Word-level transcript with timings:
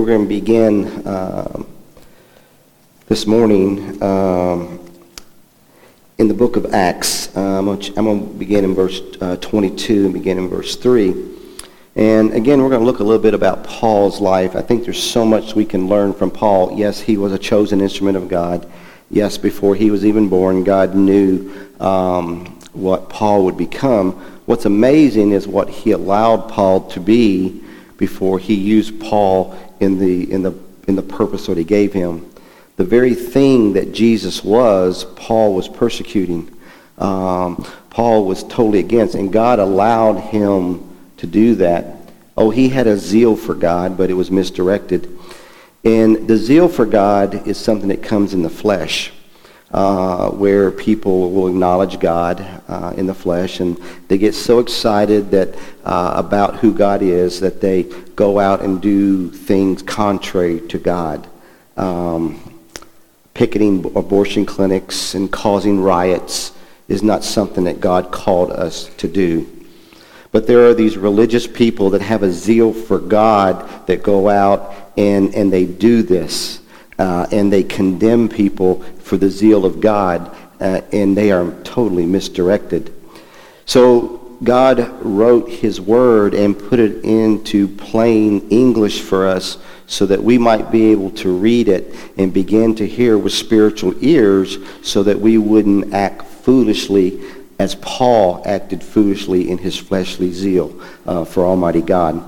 We're 0.00 0.06
going 0.06 0.22
to 0.22 0.28
begin 0.28 1.06
uh, 1.06 1.62
this 3.06 3.26
morning 3.26 4.02
um, 4.02 4.80
in 6.16 6.26
the 6.26 6.32
book 6.32 6.56
of 6.56 6.72
Acts. 6.72 7.36
Um, 7.36 7.68
I'm 7.68 7.78
going 7.92 8.26
to 8.26 8.34
begin 8.38 8.64
in 8.64 8.74
verse 8.74 9.02
uh, 9.20 9.36
22 9.36 10.06
and 10.06 10.14
begin 10.14 10.38
in 10.38 10.48
verse 10.48 10.76
3. 10.76 11.12
And 11.96 12.32
again, 12.32 12.62
we're 12.62 12.70
going 12.70 12.80
to 12.80 12.86
look 12.86 13.00
a 13.00 13.04
little 13.04 13.20
bit 13.20 13.34
about 13.34 13.62
Paul's 13.62 14.22
life. 14.22 14.56
I 14.56 14.62
think 14.62 14.84
there's 14.84 15.02
so 15.02 15.22
much 15.26 15.54
we 15.54 15.66
can 15.66 15.86
learn 15.86 16.14
from 16.14 16.30
Paul. 16.30 16.78
Yes, 16.78 16.98
he 16.98 17.18
was 17.18 17.34
a 17.34 17.38
chosen 17.38 17.82
instrument 17.82 18.16
of 18.16 18.26
God. 18.26 18.66
Yes, 19.10 19.36
before 19.36 19.74
he 19.74 19.90
was 19.90 20.06
even 20.06 20.30
born, 20.30 20.64
God 20.64 20.94
knew 20.94 21.52
um, 21.78 22.46
what 22.72 23.10
Paul 23.10 23.44
would 23.44 23.58
become. 23.58 24.12
What's 24.46 24.64
amazing 24.64 25.32
is 25.32 25.46
what 25.46 25.68
he 25.68 25.90
allowed 25.90 26.48
Paul 26.48 26.88
to 26.88 27.00
be 27.00 27.64
before 28.00 28.38
he 28.38 28.54
used 28.54 28.98
Paul 28.98 29.54
in 29.78 29.98
the, 29.98 30.32
in 30.32 30.42
the, 30.42 30.54
in 30.88 30.96
the 30.96 31.02
purpose 31.02 31.46
that 31.46 31.58
he 31.58 31.64
gave 31.64 31.92
him. 31.92 32.28
The 32.76 32.84
very 32.84 33.14
thing 33.14 33.74
that 33.74 33.92
Jesus 33.92 34.42
was, 34.42 35.04
Paul 35.16 35.54
was 35.54 35.68
persecuting. 35.68 36.50
Um, 36.96 37.62
Paul 37.90 38.24
was 38.24 38.42
totally 38.42 38.78
against, 38.78 39.14
and 39.14 39.30
God 39.30 39.58
allowed 39.58 40.18
him 40.18 40.82
to 41.18 41.26
do 41.26 41.56
that. 41.56 41.98
Oh, 42.38 42.48
he 42.48 42.70
had 42.70 42.86
a 42.86 42.96
zeal 42.96 43.36
for 43.36 43.54
God, 43.54 43.98
but 43.98 44.08
it 44.08 44.14
was 44.14 44.30
misdirected. 44.30 45.18
And 45.84 46.26
the 46.26 46.38
zeal 46.38 46.68
for 46.68 46.86
God 46.86 47.46
is 47.46 47.58
something 47.58 47.88
that 47.90 48.02
comes 48.02 48.32
in 48.32 48.40
the 48.40 48.48
flesh, 48.48 49.12
uh, 49.72 50.30
where 50.30 50.70
people 50.70 51.30
will 51.30 51.48
acknowledge 51.48 52.00
God 52.00 52.44
uh, 52.68 52.92
in 52.96 53.06
the 53.06 53.14
flesh, 53.14 53.60
and 53.60 53.76
they 54.08 54.18
get 54.18 54.34
so 54.34 54.58
excited 54.58 55.30
that 55.30 55.54
uh, 55.84 56.14
about 56.16 56.56
who 56.56 56.74
God 56.74 57.02
is 57.02 57.40
that 57.40 57.60
they 57.60 57.84
go 58.16 58.38
out 58.38 58.62
and 58.62 58.80
do 58.80 59.30
things 59.30 59.82
contrary 59.82 60.60
to 60.68 60.78
God. 60.78 61.28
Um, 61.76 62.58
picketing 63.34 63.84
abortion 63.96 64.44
clinics 64.44 65.14
and 65.14 65.30
causing 65.30 65.80
riots 65.80 66.52
is 66.88 67.02
not 67.02 67.22
something 67.22 67.64
that 67.64 67.80
God 67.80 68.10
called 68.10 68.50
us 68.50 68.90
to 68.96 69.06
do. 69.06 69.48
But 70.32 70.46
there 70.46 70.66
are 70.66 70.74
these 70.74 70.96
religious 70.96 71.46
people 71.46 71.90
that 71.90 72.02
have 72.02 72.22
a 72.22 72.30
zeal 72.30 72.72
for 72.72 72.98
God 72.98 73.86
that 73.86 74.02
go 74.02 74.28
out 74.28 74.74
and, 74.96 75.34
and 75.34 75.52
they 75.52 75.64
do 75.64 76.02
this. 76.02 76.59
Uh, 77.00 77.26
and 77.32 77.50
they 77.50 77.62
condemn 77.62 78.28
people 78.28 78.82
for 78.98 79.16
the 79.16 79.30
zeal 79.30 79.64
of 79.64 79.80
God, 79.80 80.36
uh, 80.60 80.82
and 80.92 81.16
they 81.16 81.32
are 81.32 81.50
totally 81.62 82.04
misdirected. 82.04 82.92
So 83.64 84.36
God 84.44 85.02
wrote 85.02 85.48
his 85.48 85.80
word 85.80 86.34
and 86.34 86.58
put 86.58 86.78
it 86.78 87.02
into 87.02 87.68
plain 87.68 88.46
English 88.50 89.00
for 89.00 89.26
us 89.26 89.56
so 89.86 90.04
that 90.04 90.22
we 90.22 90.36
might 90.36 90.70
be 90.70 90.92
able 90.92 91.10
to 91.12 91.34
read 91.34 91.68
it 91.68 91.94
and 92.18 92.34
begin 92.34 92.74
to 92.74 92.86
hear 92.86 93.16
with 93.16 93.32
spiritual 93.32 93.94
ears 94.04 94.58
so 94.82 95.02
that 95.02 95.18
we 95.18 95.38
wouldn't 95.38 95.94
act 95.94 96.26
foolishly 96.26 97.18
as 97.58 97.76
Paul 97.76 98.42
acted 98.44 98.82
foolishly 98.82 99.48
in 99.50 99.56
his 99.56 99.78
fleshly 99.78 100.32
zeal 100.32 100.78
uh, 101.06 101.24
for 101.24 101.46
Almighty 101.46 101.80
God. 101.80 102.22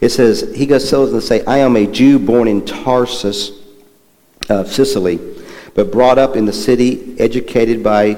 It 0.00 0.08
says, 0.08 0.50
he 0.56 0.64
goes 0.64 0.88
so 0.88 1.10
to 1.10 1.20
say, 1.20 1.44
I 1.44 1.58
am 1.58 1.76
a 1.76 1.86
Jew 1.86 2.18
born 2.18 2.48
in 2.48 2.64
Tarsus 2.64 3.63
of 4.48 4.70
Sicily, 4.70 5.18
but 5.74 5.90
brought 5.90 6.18
up 6.18 6.36
in 6.36 6.44
the 6.44 6.52
city, 6.52 7.16
educated 7.18 7.82
by 7.82 8.16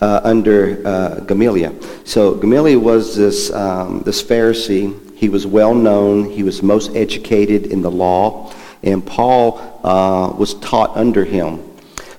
uh, 0.00 0.20
under 0.24 0.86
uh, 0.86 1.20
Gamaliel. 1.20 1.74
So 2.04 2.34
Gamaliel 2.34 2.80
was 2.80 3.16
this, 3.16 3.52
um, 3.52 4.02
this 4.02 4.22
Pharisee. 4.22 5.16
He 5.16 5.28
was 5.28 5.46
well 5.46 5.74
known. 5.74 6.30
He 6.30 6.42
was 6.42 6.62
most 6.62 6.94
educated 6.94 7.66
in 7.66 7.82
the 7.82 7.90
law. 7.90 8.52
And 8.82 9.04
Paul 9.04 9.58
uh, 9.82 10.36
was 10.36 10.54
taught 10.54 10.96
under 10.96 11.24
him. 11.24 11.64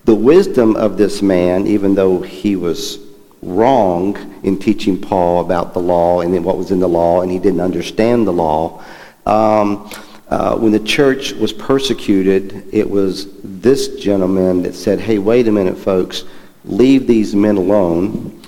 The 0.04 0.16
wisdom 0.16 0.76
of 0.76 0.98
this 0.98 1.22
man, 1.22 1.68
even 1.68 1.96
though 1.96 2.22
he 2.22 2.56
was 2.56 3.00
wrong 3.42 4.18
in 4.44 4.59
teaching 4.59 5.00
Paul 5.00 5.40
about 5.42 5.74
the 5.74 5.80
law 5.80 6.22
and 6.22 6.44
what 6.44 6.58
was 6.58 6.72
in 6.72 6.80
the 6.80 6.90
law, 6.90 7.22
and 7.22 7.31
he 7.31 7.40
didn't 7.40 7.62
understand 7.62 8.28
the 8.28 8.34
law, 8.34 8.84
um, 9.25 9.90
uh, 10.29 10.56
when 10.57 10.72
the 10.72 10.79
church 10.79 11.34
was 11.34 11.51
persecuted, 11.51 12.66
it 12.72 12.90
was 12.90 13.28
this 13.41 14.00
gentleman 14.00 14.63
that 14.63 14.75
said, 14.75 15.00
hey, 15.00 15.17
wait 15.17 15.47
a 15.47 15.51
minute, 15.51 15.78
folks 15.78 16.23
leave 16.66 17.07
these 17.07 17.35
men 17.35 17.57
alone. 17.57 18.41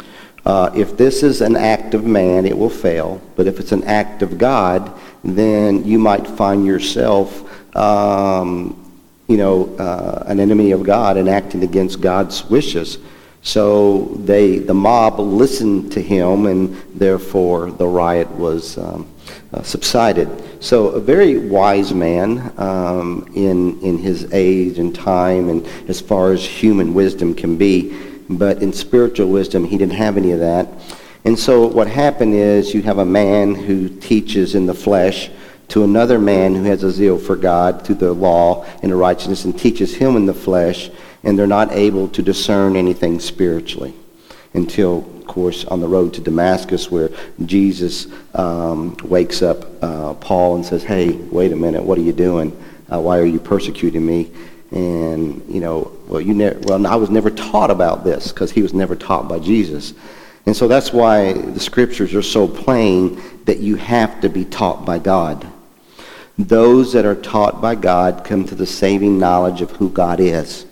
Uh, 0.45 0.71
if 0.75 0.97
this 0.97 1.23
is 1.23 1.41
an 1.41 1.55
act 1.55 1.93
of 1.93 2.05
man, 2.05 2.45
it 2.45 2.57
will 2.57 2.69
fail. 2.69 3.21
But 3.35 3.47
if 3.47 3.59
it's 3.59 3.71
an 3.71 3.83
act 3.83 4.21
of 4.21 4.37
God, 4.37 4.91
then 5.23 5.85
you 5.85 5.99
might 5.99 6.25
find 6.25 6.65
yourself, 6.65 7.75
um, 7.75 8.77
you 9.27 9.37
know, 9.37 9.75
uh, 9.77 10.23
an 10.27 10.39
enemy 10.39 10.71
of 10.71 10.83
God 10.83 11.17
and 11.17 11.29
acting 11.29 11.63
against 11.63 12.01
God's 12.01 12.43
wishes. 12.45 12.97
So 13.43 14.05
they, 14.19 14.57
the 14.59 14.73
mob 14.73 15.19
listened 15.19 15.91
to 15.93 16.01
him, 16.01 16.45
and 16.45 16.75
therefore 16.93 17.71
the 17.71 17.87
riot 17.87 18.29
was 18.31 18.77
um, 18.77 19.07
uh, 19.53 19.61
subsided. 19.63 20.29
So 20.63 20.89
a 20.89 20.99
very 20.99 21.37
wise 21.37 21.93
man 21.93 22.53
um, 22.57 23.31
in 23.35 23.79
in 23.81 23.97
his 23.97 24.31
age 24.33 24.79
and 24.79 24.93
time, 24.93 25.49
and 25.49 25.65
as 25.89 25.99
far 25.99 26.31
as 26.31 26.45
human 26.45 26.93
wisdom 26.93 27.33
can 27.33 27.57
be, 27.57 27.97
but 28.29 28.61
in 28.61 28.71
spiritual 28.73 29.29
wisdom 29.29 29.65
he 29.65 29.77
didn't 29.77 29.95
have 29.95 30.17
any 30.17 30.31
of 30.31 30.39
that. 30.39 30.67
And 31.25 31.37
so 31.37 31.67
what 31.67 31.87
happened 31.87 32.33
is 32.33 32.73
you 32.73 32.81
have 32.83 32.97
a 32.97 33.05
man 33.05 33.53
who 33.53 33.89
teaches 33.89 34.55
in 34.55 34.65
the 34.65 34.73
flesh 34.73 35.29
to 35.67 35.83
another 35.83 36.19
man 36.19 36.55
who 36.55 36.63
has 36.63 36.83
a 36.83 36.91
zeal 36.91 37.17
for 37.17 37.35
God 37.35 37.85
through 37.85 37.95
the 37.95 38.11
law 38.11 38.65
and 38.81 38.91
the 38.91 38.95
righteousness 38.95 39.45
and 39.45 39.57
teaches 39.57 39.95
him 39.95 40.15
in 40.15 40.25
the 40.25 40.33
flesh, 40.33 40.89
and 41.23 41.37
they're 41.37 41.47
not 41.47 41.71
able 41.71 42.07
to 42.09 42.21
discern 42.21 42.75
anything 42.75 43.19
spiritually 43.19 43.93
until, 44.53 44.99
of 45.17 45.27
course, 45.27 45.65
on 45.65 45.79
the 45.79 45.87
road 45.87 46.13
to 46.15 46.21
Damascus 46.21 46.91
where 46.91 47.09
Jesus 47.45 48.07
um, 48.35 48.97
wakes 49.03 49.41
up 49.41 49.65
uh, 49.83 50.13
Paul 50.15 50.55
and 50.55 50.65
says, 50.65 50.83
hey, 50.83 51.11
wait 51.11 51.51
a 51.51 51.55
minute, 51.55 51.83
what 51.83 51.97
are 51.97 52.01
you 52.01 52.13
doing? 52.13 52.51
Uh, 52.91 52.99
why 52.99 53.17
are 53.19 53.25
you 53.25 53.39
persecuting 53.39 54.05
me? 54.05 54.31
And, 54.71 55.43
you 55.53 55.59
know, 55.61 55.91
well, 56.07 56.21
you 56.21 56.33
ne- 56.33 56.57
well, 56.63 56.85
I 56.85 56.95
was 56.95 57.09
never 57.09 57.29
taught 57.29 57.71
about 57.71 58.03
this 58.03 58.31
because 58.31 58.51
he 58.51 58.61
was 58.61 58.73
never 58.73 58.95
taught 58.95 59.27
by 59.27 59.39
Jesus. 59.39 59.93
And 60.45 60.55
so 60.55 60.67
that's 60.67 60.91
why 60.91 61.33
the 61.33 61.59
scriptures 61.59 62.13
are 62.13 62.21
so 62.21 62.47
plain 62.47 63.21
that 63.45 63.59
you 63.59 63.75
have 63.75 64.21
to 64.21 64.29
be 64.29 64.43
taught 64.45 64.85
by 64.85 64.99
God. 64.99 65.45
Those 66.37 66.93
that 66.93 67.05
are 67.05 67.15
taught 67.15 67.61
by 67.61 67.75
God 67.75 68.23
come 68.23 68.45
to 68.45 68.55
the 68.55 68.65
saving 68.65 69.19
knowledge 69.19 69.61
of 69.61 69.71
who 69.71 69.89
God 69.89 70.19
is. 70.19 70.65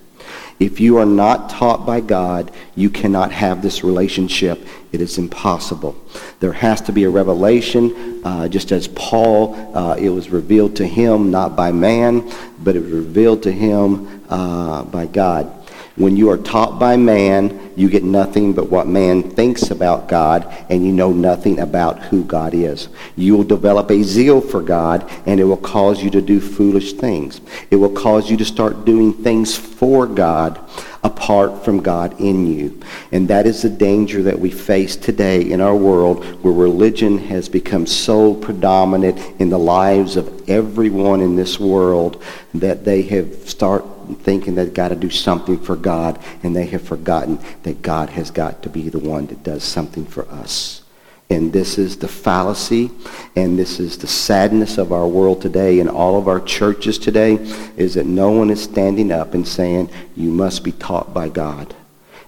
If 0.60 0.82
you 0.82 0.98
are 0.98 1.06
not 1.06 1.50
taught 1.50 1.86
by 1.86 2.02
God, 2.02 2.52
you 2.76 2.90
cannot 2.90 3.32
have 3.32 3.62
this 3.62 3.84
relationship. 3.84 4.66
It 4.92 5.00
is 5.00 5.18
impossible. 5.18 5.96
There 6.42 6.52
has 6.52 6.82
to 6.82 6.92
be 6.92 7.06
a 7.06 7.10
revelation, 7.10 8.22
uh, 8.26 8.50
just 8.50 8.72
as 8.74 8.88
Paul, 8.90 9.56
uh, 9.76 9.96
it 9.96 10.10
was 10.10 10.30
revealed 10.30 10.76
to 10.78 10.86
him 10.88 11.32
not 11.32 11.56
by 11.56 11.72
man, 11.72 12.30
but 12.60 12.76
it 12.76 12.82
was 12.82 12.92
revealed 12.92 13.44
to 13.44 13.52
him 13.52 14.26
uh, 14.30 14.84
by 14.84 15.06
God. 15.06 15.59
When 16.00 16.16
you 16.16 16.30
are 16.30 16.38
taught 16.38 16.80
by 16.80 16.96
man, 16.96 17.74
you 17.76 17.90
get 17.90 18.06
nothing 18.06 18.54
but 18.54 18.70
what 18.70 18.88
man 18.88 19.22
thinks 19.22 19.70
about 19.70 20.08
God, 20.08 20.48
and 20.70 20.86
you 20.86 20.94
know 20.94 21.12
nothing 21.12 21.60
about 21.60 22.00
who 22.04 22.24
God 22.24 22.54
is. 22.54 22.88
You 23.18 23.36
will 23.36 23.44
develop 23.44 23.92
a 23.92 24.02
zeal 24.02 24.40
for 24.40 24.62
God, 24.62 25.06
and 25.26 25.42
it 25.42 25.44
will 25.44 25.58
cause 25.58 26.02
you 26.02 26.10
to 26.12 26.22
do 26.22 26.40
foolish 26.40 26.94
things. 26.94 27.42
It 27.70 27.76
will 27.76 27.92
cause 27.92 28.32
you 28.32 28.38
to 28.38 28.46
start 28.46 28.86
doing 28.86 29.12
things 29.12 29.58
for 29.58 30.08
God 30.08 30.58
apart 31.04 31.66
from 31.66 31.82
God 31.82 32.20
in 32.20 32.48
you. 32.48 32.80
And 33.12 33.28
that 33.28 33.46
is 33.46 33.62
the 33.62 33.70
danger 33.70 34.24
that 34.24 34.40
we 34.40 34.52
face 34.52 34.96
today 34.96 35.52
in 35.52 35.60
our 35.60 35.76
world 35.76 36.24
where 36.44 36.54
religion 36.54 37.18
has 37.18 37.50
become 37.50 37.86
so 37.86 38.36
predominant 38.36 39.20
in 39.40 39.50
the 39.50 39.60
lives 39.60 40.16
of 40.16 40.50
everyone 40.50 41.20
in 41.22 41.36
this 41.36 41.60
world 41.60 42.24
that 42.54 42.86
they 42.86 43.02
have 43.04 43.50
start 43.50 43.89
thinking 44.16 44.56
they've 44.56 44.74
got 44.74 44.90
to 44.90 44.96
do 44.96 45.10
something 45.10 45.60
for 45.60 45.76
God, 45.76 46.20
and 46.44 46.56
they 46.56 46.66
have 46.68 46.82
forgotten 46.82 47.40
that 47.64 47.82
God 47.82 48.10
has 48.10 48.32
got 48.32 48.64
to 48.64 48.70
be 48.70 48.90
the 48.90 49.00
one 49.00 49.28
that 49.28 49.44
does 49.44 49.64
something 49.64 50.06
for 50.06 50.28
us. 50.30 50.84
And 51.32 51.54
this 51.54 51.78
is 51.78 51.98
the 51.98 52.08
fallacy, 52.08 52.90
and 53.36 53.58
this 53.58 53.80
is 53.80 54.00
the 54.00 54.08
sadness 54.08 54.80
of 54.80 54.92
our 54.92 55.08
world 55.08 55.42
today, 55.42 55.80
and 55.80 55.88
all 55.90 56.18
of 56.18 56.28
our 56.28 56.40
churches 56.40 56.98
today, 56.98 57.34
is 57.78 57.94
that 57.94 58.08
no 58.08 58.32
one 58.32 58.50
is 58.50 58.64
standing 58.64 59.12
up 59.12 59.36
and 59.36 59.48
saying, 59.48 59.90
you 60.16 60.32
must 60.32 60.64
be 60.64 60.72
taught 60.72 61.14
by 61.14 61.30
God. 61.30 61.76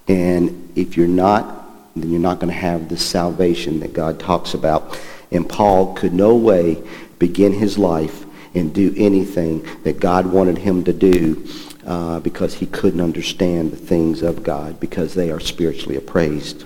And 0.08 0.72
if 0.76 0.98
you're 0.98 1.08
not, 1.08 1.94
then 1.96 2.12
you're 2.12 2.20
not 2.20 2.40
going 2.40 2.54
to 2.54 2.60
have 2.60 2.90
the 2.90 2.98
salvation 2.98 3.80
that 3.80 3.94
God 3.94 4.20
talks 4.20 4.54
about. 4.54 5.00
And 5.32 5.50
Paul 5.50 5.96
could 5.96 6.14
no 6.14 6.36
way 6.36 6.82
begin 7.18 7.54
his 7.54 7.78
life 7.78 8.26
and 8.54 8.74
do 8.74 8.94
anything 8.98 9.66
that 9.84 10.00
God 10.00 10.26
wanted 10.28 10.58
him 10.58 10.84
to 10.84 10.94
do 10.94 11.48
uh, 11.86 12.20
because 12.20 12.56
he 12.56 12.66
couldn't 12.66 13.02
understand 13.02 13.72
the 13.72 13.78
things 13.78 14.22
of 14.22 14.44
God 14.44 14.80
because 14.80 15.14
they 15.14 15.32
are 15.32 15.40
spiritually 15.40 15.96
appraised. 15.96 16.66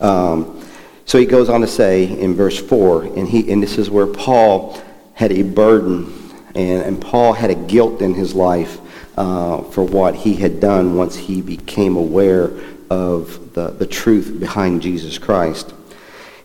Um, 0.00 0.64
so 1.04 1.18
he 1.18 1.26
goes 1.26 1.48
on 1.48 1.60
to 1.60 1.66
say 1.66 2.04
in 2.04 2.34
verse 2.34 2.58
4, 2.58 3.04
and, 3.04 3.28
he, 3.28 3.50
and 3.50 3.62
this 3.62 3.78
is 3.78 3.88
where 3.90 4.06
Paul 4.06 4.80
had 5.14 5.32
a 5.32 5.42
burden 5.42 6.12
And, 6.56 6.82
and 6.82 7.00
Paul 7.00 7.34
had 7.34 7.50
a 7.50 7.54
guilt 7.54 8.00
in 8.00 8.14
his 8.14 8.34
life 8.34 8.80
uh, 9.18 9.62
for 9.62 9.84
what 9.84 10.14
he 10.14 10.36
had 10.36 10.58
done 10.58 10.96
once 10.96 11.14
he 11.14 11.42
became 11.42 11.96
aware 11.96 12.50
of 12.88 13.52
the, 13.52 13.68
the 13.68 13.86
truth 13.86 14.40
behind 14.40 14.80
Jesus 14.80 15.18
Christ. 15.18 15.74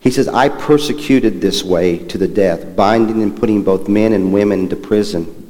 He 0.02 0.12
says, 0.12 0.28
I 0.28 0.50
persecuted 0.50 1.40
this 1.40 1.64
way 1.64 1.98
to 2.08 2.18
the 2.18 2.28
death, 2.28 2.76
binding 2.76 3.24
and 3.24 3.38
putting 3.38 3.64
both 3.64 3.88
men 3.88 4.14
and 4.14 4.34
women 4.34 4.68
to 4.70 4.76
prison. 4.76 5.41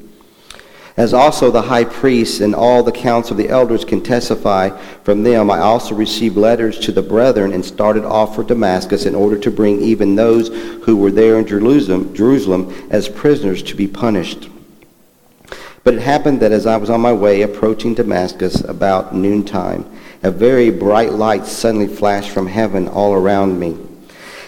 As 1.02 1.16
also 1.16 1.50
the 1.50 1.64
high 1.64 1.86
priests 1.86 2.42
and 2.42 2.54
all 2.54 2.84
the 2.84 2.92
council 2.92 3.32
of 3.32 3.40
the 3.40 3.50
elders 3.50 3.84
can 3.84 4.02
testify 4.02 4.70
from 5.04 5.24
them, 5.24 5.50
I 5.50 5.58
also 5.58 5.96
received 5.96 6.38
letters 6.38 6.78
to 6.82 6.92
the 6.92 7.02
brethren 7.02 7.54
and 7.54 7.66
started 7.66 8.06
off 8.06 8.36
for 8.36 8.44
Damascus 8.44 9.08
in 9.08 9.16
order 9.16 9.36
to 9.40 9.50
bring 9.50 9.82
even 9.82 10.16
those 10.16 10.50
who 10.84 10.96
were 10.96 11.10
there 11.10 11.40
in 11.40 11.48
Jerusalem, 11.48 12.14
Jerusalem 12.14 12.88
as 12.92 13.10
prisoners 13.10 13.64
to 13.64 13.76
be 13.76 13.88
punished. 13.88 14.48
But 15.84 15.96
it 15.96 16.02
happened 16.02 16.40
that 16.42 16.52
as 16.52 16.68
I 16.68 16.78
was 16.78 16.92
on 16.92 17.02
my 17.02 17.14
way 17.14 17.42
approaching 17.42 17.96
Damascus 17.96 18.62
about 18.62 19.16
noontime, 19.16 19.92
a 20.22 20.30
very 20.30 20.70
bright 20.70 21.14
light 21.14 21.48
suddenly 21.48 21.88
flashed 21.88 22.30
from 22.30 22.46
heaven 22.46 22.88
all 22.88 23.16
around 23.16 23.60
me. 23.60 23.76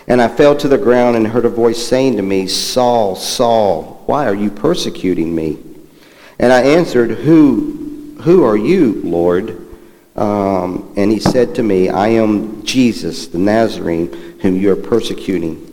And 0.08 0.22
I 0.22 0.28
fell 0.28 0.56
to 0.58 0.68
the 0.68 0.78
ground 0.78 1.16
and 1.16 1.26
heard 1.26 1.46
a 1.46 1.50
voice 1.50 1.84
saying 1.84 2.18
to 2.18 2.22
me, 2.22 2.46
Saul, 2.46 3.16
Saul, 3.16 4.04
why 4.06 4.28
are 4.28 4.36
you 4.36 4.52
persecuting 4.52 5.34
me? 5.34 5.73
And 6.40 6.52
I 6.52 6.62
answered, 6.62 7.12
Who, 7.12 8.18
who 8.22 8.44
are 8.44 8.58
you, 8.58 9.02
Lord? 9.04 9.60
Um, 10.16 10.94
and 10.96 11.12
he 11.12 11.20
said 11.20 11.56
to 11.56 11.64
me, 11.64 11.90
I 11.90 12.10
am 12.10 12.64
Jesus, 12.64 13.28
the 13.28 13.40
Nazarene, 13.40 14.12
whom 14.42 14.56
you 14.56 14.72
are 14.72 14.76
persecuting. 14.76 15.70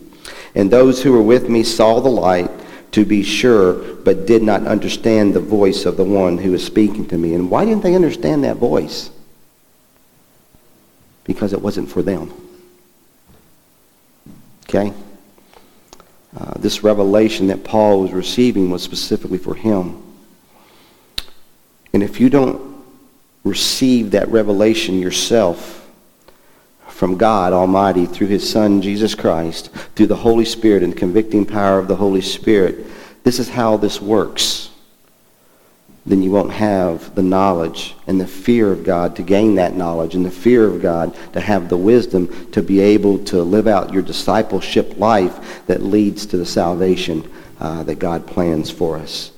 And 0.54 0.70
those 0.70 1.02
who 1.02 1.12
were 1.12 1.22
with 1.22 1.48
me 1.48 1.62
saw 1.62 2.00
the 2.00 2.08
light, 2.08 2.50
to 2.92 3.04
be 3.04 3.22
sure, 3.22 3.74
but 3.96 4.26
did 4.26 4.42
not 4.42 4.66
understand 4.66 5.32
the 5.34 5.40
voice 5.40 5.86
of 5.86 5.96
the 5.96 6.04
one 6.04 6.38
who 6.38 6.52
was 6.52 6.64
speaking 6.64 7.06
to 7.06 7.16
me. 7.16 7.34
And 7.34 7.50
why 7.50 7.64
didn't 7.64 7.82
they 7.82 7.94
understand 7.94 8.44
that 8.44 8.56
voice? 8.56 9.10
Because 11.24 11.52
it 11.52 11.62
wasn't 11.62 11.88
for 11.88 12.02
them. 12.02 12.32
Okay? 14.68 14.92
Uh, 16.36 16.54
this 16.58 16.82
revelation 16.82 17.48
that 17.48 17.62
Paul 17.62 18.02
was 18.02 18.12
receiving 18.12 18.70
was 18.70 18.82
specifically 18.82 19.38
for 19.38 19.54
him. 19.54 20.02
And 21.92 22.02
if 22.02 22.20
you 22.20 22.30
don't 22.30 22.84
receive 23.44 24.12
that 24.12 24.28
revelation 24.28 24.98
yourself 24.98 25.88
from 26.88 27.16
God 27.16 27.52
Almighty 27.52 28.06
through 28.06 28.26
his 28.26 28.48
Son, 28.48 28.82
Jesus 28.82 29.14
Christ, 29.14 29.70
through 29.96 30.08
the 30.08 30.16
Holy 30.16 30.44
Spirit 30.44 30.82
and 30.82 30.92
the 30.92 30.98
convicting 30.98 31.46
power 31.46 31.78
of 31.78 31.88
the 31.88 31.96
Holy 31.96 32.20
Spirit, 32.20 32.86
this 33.24 33.38
is 33.38 33.48
how 33.48 33.76
this 33.76 34.00
works. 34.00 34.70
Then 36.06 36.22
you 36.22 36.30
won't 36.30 36.52
have 36.52 37.14
the 37.14 37.22
knowledge 37.22 37.94
and 38.06 38.20
the 38.20 38.26
fear 38.26 38.72
of 38.72 38.84
God 38.84 39.16
to 39.16 39.22
gain 39.22 39.56
that 39.56 39.74
knowledge 39.74 40.14
and 40.14 40.24
the 40.24 40.30
fear 40.30 40.66
of 40.66 40.80
God 40.80 41.14
to 41.34 41.40
have 41.40 41.68
the 41.68 41.76
wisdom 41.76 42.50
to 42.52 42.62
be 42.62 42.80
able 42.80 43.18
to 43.26 43.42
live 43.42 43.66
out 43.66 43.92
your 43.92 44.02
discipleship 44.02 44.98
life 44.98 45.66
that 45.66 45.82
leads 45.82 46.26
to 46.26 46.36
the 46.36 46.46
salvation 46.46 47.30
uh, 47.60 47.82
that 47.82 47.98
God 47.98 48.26
plans 48.26 48.70
for 48.70 48.96
us. 48.96 49.32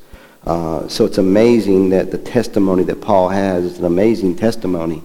Uh, 0.44 0.88
so 0.88 1.04
it's 1.04 1.18
amazing 1.18 1.90
that 1.90 2.10
the 2.10 2.18
testimony 2.18 2.82
that 2.84 3.00
Paul 3.00 3.28
has 3.28 3.64
is 3.64 3.78
an 3.78 3.84
amazing 3.84 4.36
testimony. 4.36 5.02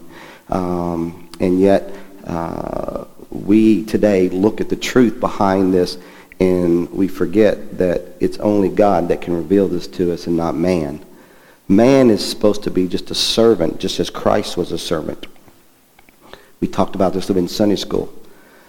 Um, 0.50 1.30
and 1.40 1.60
yet, 1.60 1.94
uh, 2.26 3.06
we 3.30 3.86
today 3.86 4.30
look 4.30 4.62
at 4.62 4.70
the 4.70 4.76
truth 4.76 5.20
behind 5.20 5.74
this 5.74 5.98
and 6.40 6.90
we 6.92 7.08
forget 7.08 7.78
that 7.78 8.02
it's 8.20 8.38
only 8.40 8.70
God 8.70 9.08
that 9.10 9.22
can 9.22 9.36
reveal 9.36 9.68
this 9.68 9.88
to 9.88 10.14
us 10.14 10.28
and 10.28 10.38
not 10.38 10.56
man. 10.56 11.04
Man 11.68 12.10
is 12.10 12.28
supposed 12.28 12.64
to 12.64 12.72
be 12.72 12.88
just 12.88 13.12
a 13.12 13.16
servant, 13.16 13.80
just 13.80 14.00
as 14.00 14.10
Christ 14.10 14.56
was 14.56 14.72
a 14.72 14.78
servant. 14.78 15.28
We 16.62 16.68
talked 16.68 16.96
about 16.96 17.14
this 17.14 17.30
in 17.30 17.48
Sunday 17.48 17.76
school. 17.76 18.14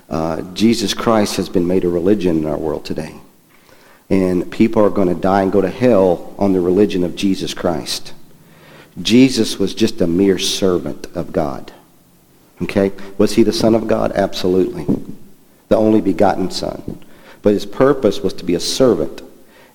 Uh, 0.09 0.43
Jesus 0.55 0.94
Christ 0.94 1.37
has 1.37 1.49
been 1.49 1.67
made 1.67 1.85
a 1.85 1.88
religion 1.88 2.38
in 2.38 2.47
our 2.47 2.59
world 2.59 2.85
today 2.85 3.14
and 4.10 4.50
people 4.50 4.82
are 4.84 4.90
going 4.90 5.08
to 5.08 5.20
die 5.20 5.43
and 5.43 5.52
go 5.52 5.60
to 5.60 5.69
hell 5.69 6.34
on 6.38 6.52
the 6.52 6.60
religion 6.60 7.05
of 7.05 7.14
Jesus 7.14 7.52
Christ. 7.52 8.14
Jesus 9.00 9.58
was 9.58 9.75
just 9.75 10.00
a 10.00 10.06
mere 10.06 10.38
servant 10.38 11.06
of 11.14 11.32
God. 11.32 11.72
Okay? 12.62 12.93
Was 13.19 13.34
he 13.34 13.43
the 13.43 13.52
Son 13.52 13.75
of 13.75 13.87
God? 13.87 14.12
Absolutely. 14.12 14.87
The 15.69 15.76
only 15.76 16.00
begotten 16.00 16.50
Son. 16.50 17.05
But 17.43 17.52
his 17.52 17.66
purpose 17.66 18.20
was 18.20 18.32
to 18.34 18.44
be 18.44 18.55
a 18.55 18.60
servant. 18.60 19.22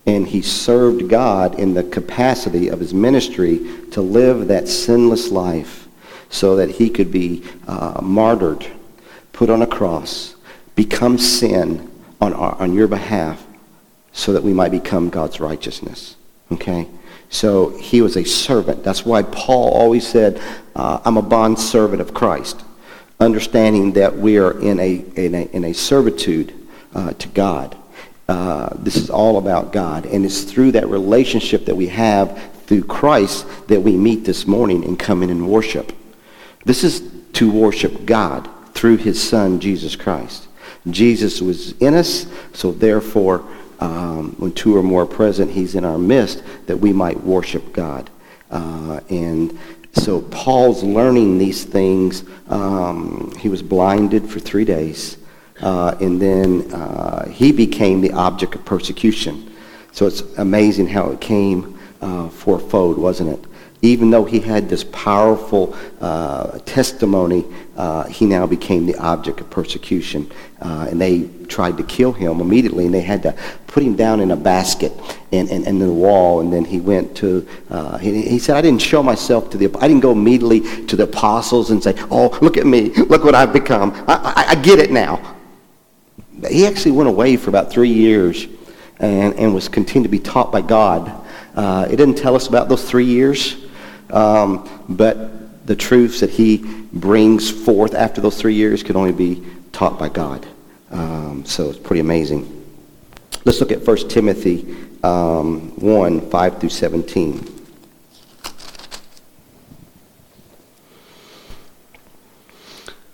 And 0.06 0.28
he 0.28 0.42
served 0.42 1.08
God 1.08 1.58
in 1.58 1.76
the 1.76 1.84
capacity 1.84 2.68
of 2.68 2.80
his 2.80 2.94
ministry 2.94 3.60
to 3.92 4.02
live 4.02 4.48
that 4.48 4.68
sinless 4.68 5.32
life 5.32 5.88
so 6.30 6.58
that 6.58 6.72
he 6.72 6.90
could 6.90 7.12
be 7.12 7.44
uh, 7.68 8.02
martyred, 8.02 8.66
put 9.32 9.50
on 9.50 9.62
a 9.62 9.68
cross, 9.68 10.36
become 10.76 11.18
sin 11.18 11.90
on, 12.20 12.34
our, 12.34 12.56
on 12.56 12.74
your 12.74 12.88
behalf, 12.88 13.46
so 14.14 14.32
that 14.34 14.44
we 14.44 14.54
might 14.54 14.72
become 14.72 15.10
God's 15.10 15.40
righteousness. 15.40 16.16
Okay? 16.52 16.88
So 17.30 17.70
he 17.70 18.02
was 18.02 18.16
a 18.16 18.24
servant. 18.24 18.84
That's 18.84 19.06
why 19.06 19.24
Paul 19.24 19.72
always 19.72 20.08
said, 20.08 20.40
uh, 20.76 21.02
I'm 21.04 21.18
a 21.18 21.22
bond 21.22 21.60
servant 21.60 22.00
of 22.00 22.14
Christ, 22.14 22.64
understanding 23.20 23.94
that 23.94 24.16
we 24.16 24.38
are 24.38 24.60
in 24.62 24.80
a, 24.80 25.04
in 25.16 25.34
a, 25.34 25.44
in 25.52 25.66
a 25.66 25.74
servitude 25.74 26.54
uh, 26.94 27.14
to 27.14 27.28
God. 27.30 27.76
Uh, 28.30 28.70
this 28.76 28.96
is 28.96 29.10
all 29.10 29.38
about 29.40 29.74
God. 29.74 30.06
And 30.06 30.26
it's 30.26 30.44
through 30.44 30.74
that 30.74 30.88
relationship 30.88 31.66
that 31.66 31.76
we 31.76 31.88
have 31.88 32.40
through 32.68 32.84
Christ 32.84 33.46
that 33.68 33.82
we 33.82 33.98
meet 33.98 34.26
this 34.26 34.48
morning 34.48 34.86
and 34.86 34.98
come 34.98 35.24
in 35.24 35.30
and 35.30 35.50
worship. 35.50 35.92
This 36.66 36.84
is 36.84 37.02
to 37.34 37.52
worship 37.52 38.06
God 38.06 38.48
through 38.74 38.98
his 38.98 39.22
son, 39.22 39.60
Jesus 39.60 39.96
Christ. 39.96 40.48
Jesus 40.90 41.42
was 41.42 41.72
in 41.80 41.94
us, 41.94 42.28
so 42.54 42.72
therefore 42.72 43.44
um, 43.84 44.36
when 44.38 44.54
two 44.54 44.76
or 44.78 44.82
more 44.82 45.04
are 45.04 45.06
present, 45.06 45.52
he's 45.52 45.76
in 45.76 45.84
our 45.84 45.98
midst, 45.98 46.42
that 46.68 46.78
we 46.78 46.94
might 46.94 47.20
worship 47.22 47.74
God. 47.74 48.10
Uh, 48.50 49.02
and 49.10 49.58
so 49.94 50.22
Paul's 50.22 50.84
learning 50.84 51.38
these 51.38 51.66
things. 51.66 52.24
Um, 52.48 53.34
he 53.40 53.50
was 53.50 53.62
blinded 53.62 54.30
for 54.30 54.40
three 54.40 54.66
days. 54.66 55.18
Uh, 55.62 55.96
and 56.00 56.22
then 56.22 56.72
uh, 56.74 57.28
he 57.30 57.52
became 57.52 58.02
the 58.02 58.12
object 58.14 58.56
of 58.56 58.64
persecution. 58.66 59.54
So 59.92 60.08
it's 60.08 60.22
amazing 60.38 60.88
how 60.88 61.12
it 61.12 61.20
came 61.22 61.78
uh, 62.02 62.30
fourfold, 62.30 62.98
wasn't 62.98 63.32
it? 63.32 63.46
Even 63.84 64.10
though 64.10 64.24
he 64.24 64.40
had 64.40 64.70
this 64.70 64.86
powerful 64.86 65.76
uh, 66.00 66.58
testimony, 66.60 67.44
uh, 67.76 68.06
he 68.06 68.26
now 68.26 68.48
became 68.48 68.86
the 68.86 68.96
object 68.96 69.42
of 69.42 69.50
persecution. 69.50 70.32
Uh, 70.62 70.88
and 70.90 71.02
they 71.02 71.28
tried 71.50 71.76
to 71.76 71.84
kill 71.84 72.14
him 72.14 72.40
immediately, 72.40 72.86
and 72.86 72.94
they 72.94 73.02
had 73.02 73.22
to 73.22 73.36
put 73.68 73.84
him 73.84 73.94
down 73.94 74.22
in 74.22 74.32
a 74.32 74.38
basket 74.38 74.94
and, 75.34 75.50
and, 75.50 75.68
and 75.68 75.82
in 75.82 75.88
the 75.88 75.92
wall. 75.92 76.40
And 76.40 76.52
then 76.52 76.64
he 76.64 76.80
went 76.80 77.18
to, 77.18 77.46
uh, 77.70 77.98
he, 77.98 78.22
he, 78.22 78.40
said, 78.40 78.56
I 78.56 78.62
didn't 78.62 78.82
show 78.82 79.04
myself 79.04 79.50
to 79.50 79.58
the, 79.58 79.66
I 79.80 79.90
didn't 79.90 80.00
go 80.00 80.14
immediately 80.14 80.62
to 80.86 80.96
the 80.96 81.04
apostles 81.04 81.70
and 81.70 81.84
say, 81.84 81.94
oh, 82.10 82.38
look 82.42 82.56
at 82.56 82.66
me, 82.66 82.90
look 82.92 83.26
what 83.26 83.36
I've 83.36 83.52
become. 83.52 83.92
I, 84.08 84.34
I, 84.34 84.46
I 84.52 84.56
get 84.56 84.80
it 84.80 84.92
now. 84.92 85.36
He 86.50 86.66
actually 86.66 86.92
went 86.92 87.10
away 87.10 87.36
for 87.36 87.50
about 87.50 87.70
three 87.70 87.92
years 87.92 88.48
and, 89.00 89.34
and 89.34 89.54
was 89.54 89.68
continued 89.68 90.06
to 90.06 90.10
be 90.10 90.20
taught 90.20 90.54
by 90.54 90.62
God. 90.62 91.12
Uh, 91.54 91.86
it 91.92 91.98
didn't 91.98 92.16
tell 92.16 92.36
us 92.36 92.48
about 92.48 92.70
those 92.70 92.90
three 92.90 93.06
years. 93.06 93.63
Um, 94.14 94.70
but 94.88 95.66
the 95.66 95.76
truths 95.76 96.20
that 96.20 96.30
he 96.30 96.58
brings 96.94 97.50
forth 97.50 97.96
after 97.96 98.22
those 98.22 98.40
three 98.40 98.54
years 98.54 98.84
can 98.84 98.96
only 98.96 99.12
be 99.12 99.44
taught 99.72 99.98
by 99.98 100.08
God. 100.08 100.48
Um, 100.92 101.44
so 101.46 101.70
it's 101.70 101.80
pretty 101.80 102.00
amazing. 102.00 102.64
Let's 103.44 103.60
look 103.60 103.72
at 103.72 103.86
1 103.86 104.10
Timothy 104.10 104.76
um, 105.04 105.72
1 105.80 106.30
5 106.30 106.60
through 106.60 106.70
17. 106.70 107.50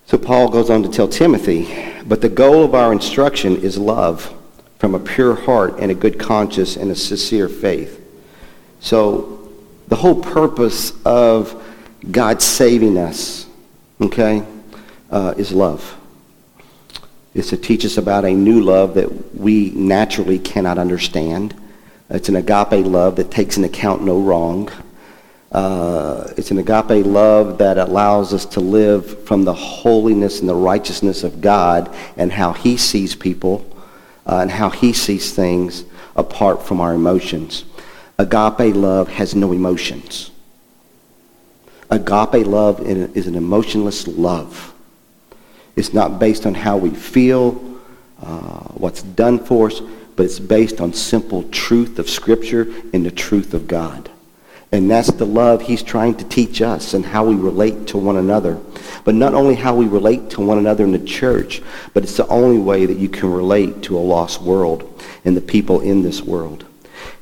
So 0.06 0.18
Paul 0.18 0.50
goes 0.50 0.70
on 0.70 0.84
to 0.84 0.90
tell 0.90 1.08
Timothy, 1.08 1.72
but 2.06 2.22
the 2.22 2.30
goal 2.30 2.64
of 2.64 2.76
our 2.76 2.92
instruction 2.92 3.58
is 3.58 3.78
love 3.78 4.34
from 4.80 4.96
a 4.96 5.00
pure 5.00 5.36
heart 5.36 5.76
and 5.80 5.92
a 5.92 5.96
good 5.96 6.20
conscience 6.20 6.76
and 6.76 6.90
a 6.90 6.96
sincere 6.96 7.48
faith. 7.48 7.96
So 8.80 9.39
the 9.90 9.96
whole 9.96 10.22
purpose 10.22 10.94
of 11.04 11.62
God 12.10 12.42
saving 12.42 12.98
us, 12.98 13.48
okay, 14.00 14.44
uh, 15.12 15.34
is 15.38 15.52
love. 15.52 15.98
It's 17.34 17.50
to 17.50 17.58
teach 17.58 17.86
us 17.86 17.98
about 17.98 18.24
a 18.24 18.32
new 18.32 18.62
love 18.62 18.96
that 18.96 19.36
we 19.36 19.72
naturally 19.72 20.40
cannot 20.40 20.78
understand. 20.78 21.56
It's 22.10 22.30
an 22.30 22.36
agape 22.36 22.86
love 22.86 23.18
that 23.18 23.30
takes 23.30 23.58
into 23.58 23.70
account 23.70 24.04
no 24.04 24.20
wrong. 24.20 24.70
Uh, 25.52 26.32
it's 26.38 26.52
an 26.52 26.60
agape 26.60 27.06
love 27.06 27.58
that 27.58 27.78
allows 27.78 28.34
us 28.34 28.46
to 28.46 28.60
live 28.60 29.26
from 29.26 29.44
the 29.44 29.54
holiness 29.54 30.40
and 30.40 30.48
the 30.48 30.56
righteousness 30.56 31.24
of 31.24 31.42
God 31.42 31.94
and 32.18 32.32
how 32.32 32.54
he 32.54 32.78
sees 32.78 33.16
people 33.16 33.66
uh, 34.28 34.40
and 34.42 34.52
how 34.52 34.70
he 34.70 34.94
sees 34.94 35.34
things 35.34 35.86
apart 36.16 36.62
from 36.62 36.80
our 36.80 36.94
emotions. 36.94 37.66
Agape 38.20 38.76
love 38.76 39.08
has 39.08 39.34
no 39.34 39.54
emotions. 39.54 40.30
Agape 41.90 42.46
love 42.46 42.82
is 42.82 43.28
an 43.28 43.36
emotionless 43.36 44.08
love. 44.08 44.74
It's 45.78 45.94
not 45.94 46.20
based 46.20 46.46
on 46.46 46.54
how 46.54 46.76
we 46.76 46.90
feel, 46.90 47.80
uh, 48.22 48.74
what's 48.74 49.02
done 49.02 49.40
for 49.40 49.68
us, 49.68 49.80
but 50.18 50.26
it's 50.26 50.38
based 50.38 50.82
on 50.82 50.92
simple 50.92 51.44
truth 51.44 51.98
of 51.98 52.10
Scripture 52.10 52.68
and 52.94 53.06
the 53.06 53.12
truth 53.12 53.54
of 53.54 53.68
God. 53.68 54.12
And 54.74 54.92
that's 54.92 55.12
the 55.12 55.26
love 55.26 55.62
he's 55.62 55.82
trying 55.82 56.16
to 56.16 56.26
teach 56.26 56.62
us 56.62 56.94
and 56.94 57.06
how 57.06 57.24
we 57.24 57.36
relate 57.36 57.88
to 57.88 57.98
one 57.98 58.18
another. 58.18 58.60
But 59.06 59.16
not 59.16 59.34
only 59.34 59.56
how 59.56 59.74
we 59.74 59.88
relate 59.88 60.30
to 60.32 60.42
one 60.42 60.58
another 60.58 60.84
in 60.84 60.92
the 60.92 61.00
church, 61.00 61.62
but 61.94 62.04
it's 62.04 62.18
the 62.18 62.28
only 62.28 62.60
way 62.60 62.86
that 62.86 62.98
you 62.98 63.08
can 63.08 63.32
relate 63.32 63.82
to 63.84 63.98
a 63.98 64.00
lost 64.00 64.42
world 64.42 65.02
and 65.24 65.38
the 65.38 65.42
people 65.42 65.80
in 65.80 66.04
this 66.04 66.22
world. 66.22 66.66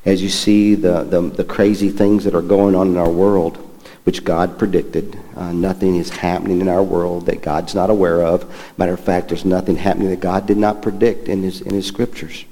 As 0.04 0.22
you 0.22 0.28
see 0.28 0.74
the, 0.74 1.04
the, 1.04 1.20
the 1.20 1.44
crazy 1.44 1.90
things 1.90 2.24
that 2.24 2.34
are 2.34 2.42
going 2.42 2.74
on 2.74 2.88
in 2.88 2.96
our 2.96 3.10
world, 3.10 3.56
which 4.04 4.24
God 4.24 4.58
predicted, 4.58 5.18
uh, 5.36 5.52
nothing 5.52 5.96
is 5.96 6.08
happening 6.08 6.60
in 6.60 6.68
our 6.68 6.82
world 6.82 7.26
that 7.26 7.42
God's 7.42 7.74
not 7.74 7.90
aware 7.90 8.22
of. 8.22 8.50
Matter 8.78 8.94
of 8.94 9.00
fact, 9.00 9.28
there's 9.28 9.44
nothing 9.44 9.76
happening 9.76 10.08
that 10.08 10.20
God 10.20 10.46
did 10.46 10.56
not 10.56 10.80
predict 10.80 11.28
in 11.28 11.42
his, 11.42 11.60
in 11.60 11.74
his 11.74 11.86
scriptures. 11.86 12.44